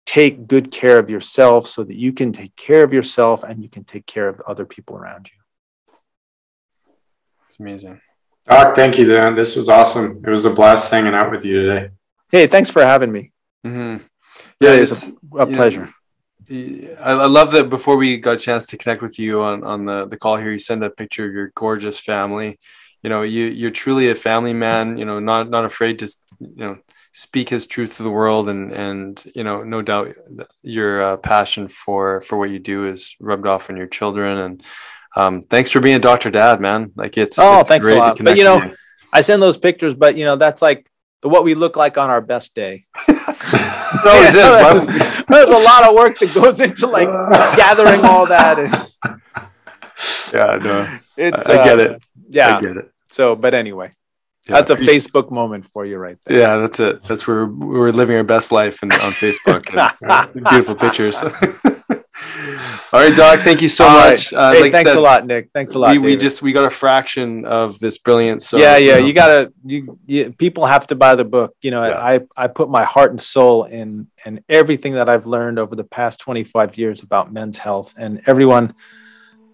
[0.05, 3.69] take good care of yourself so that you can take care of yourself and you
[3.69, 5.37] can take care of other people around you.
[7.45, 8.01] It's amazing.
[8.47, 9.35] Doc, thank you, Dan.
[9.35, 10.23] This was awesome.
[10.25, 11.89] It was a blast hanging out with you today.
[12.31, 13.31] Hey, thanks for having me.
[13.65, 14.03] Mm-hmm.
[14.59, 15.93] Yeah, it it's, a, a pleasure.
[16.49, 19.63] Know, I, I love that before we got a chance to connect with you on,
[19.63, 22.59] on the, the call here, you send a picture of your gorgeous family.
[23.03, 26.07] You know, you, you're truly a family man, you know, not, not afraid to,
[26.39, 26.77] you know,
[27.11, 30.13] speak his truth to the world and and you know no doubt
[30.61, 34.63] your uh, passion for for what you do is rubbed off on your children and
[35.15, 38.17] um, thanks for being a doctor dad man like it's oh it's thanks a lot
[38.21, 38.75] but you know you.
[39.13, 40.89] i send those pictures but you know that's like
[41.21, 43.17] the what we look like on our best day no,
[45.29, 47.07] there's a lot of work that goes into like
[47.57, 49.21] gathering all that and
[50.33, 53.91] yeah no it, I, I get uh, it yeah i get it so but anyway
[54.49, 56.39] yeah, that's a Facebook moment for you right there.
[56.39, 57.03] Yeah, that's it.
[57.03, 59.69] That's where we're living our best life and on Facebook.
[60.33, 61.21] And, beautiful pictures.
[62.91, 63.39] All right, Doc.
[63.41, 64.31] Thank you so All much.
[64.31, 64.39] Right.
[64.39, 65.49] Uh, hey, like thanks said, a lot, Nick.
[65.53, 65.91] Thanks a lot.
[65.91, 68.47] We, we, just we got a fraction of this brilliance.
[68.47, 68.95] So, yeah, yeah.
[68.95, 69.07] You, know.
[69.07, 69.53] you gotta.
[69.65, 71.55] You, you, people have to buy the book.
[71.61, 71.97] You know, yeah.
[71.97, 75.83] I I put my heart and soul in and everything that I've learned over the
[75.83, 78.73] past twenty five years about men's health, and everyone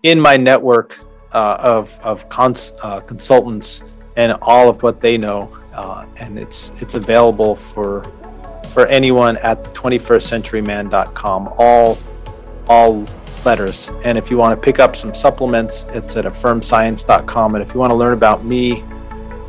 [0.03, 0.99] in my network
[1.33, 3.83] uh, of of cons, uh, consultants
[4.15, 5.51] and all of what they know.
[5.73, 8.03] Uh, and it's it's available for
[8.73, 11.53] for anyone at the 21stcenturyman.com.
[11.57, 11.97] All
[12.67, 13.05] all
[13.45, 13.91] letters.
[14.03, 17.55] And if you want to pick up some supplements, it's at affirmscience.com.
[17.55, 18.83] And if you want to learn about me,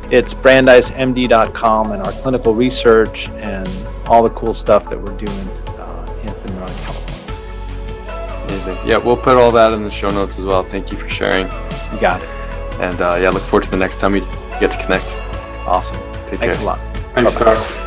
[0.09, 3.67] it's brandeismd.com and our clinical research and
[4.07, 5.47] all the cool stuff that we're doing
[5.77, 8.43] uh, in Northern California.
[8.45, 8.77] Amazing.
[8.85, 10.63] Yeah, we'll put all that in the show notes as well.
[10.63, 11.47] Thank you for sharing.
[11.91, 12.29] You got it.
[12.79, 14.21] And uh, yeah, look forward to the next time we
[14.59, 15.17] get to connect.
[15.65, 15.97] Awesome.
[16.27, 16.63] Take Thanks care.
[16.63, 16.97] a lot.
[17.13, 17.86] Thanks, Doc.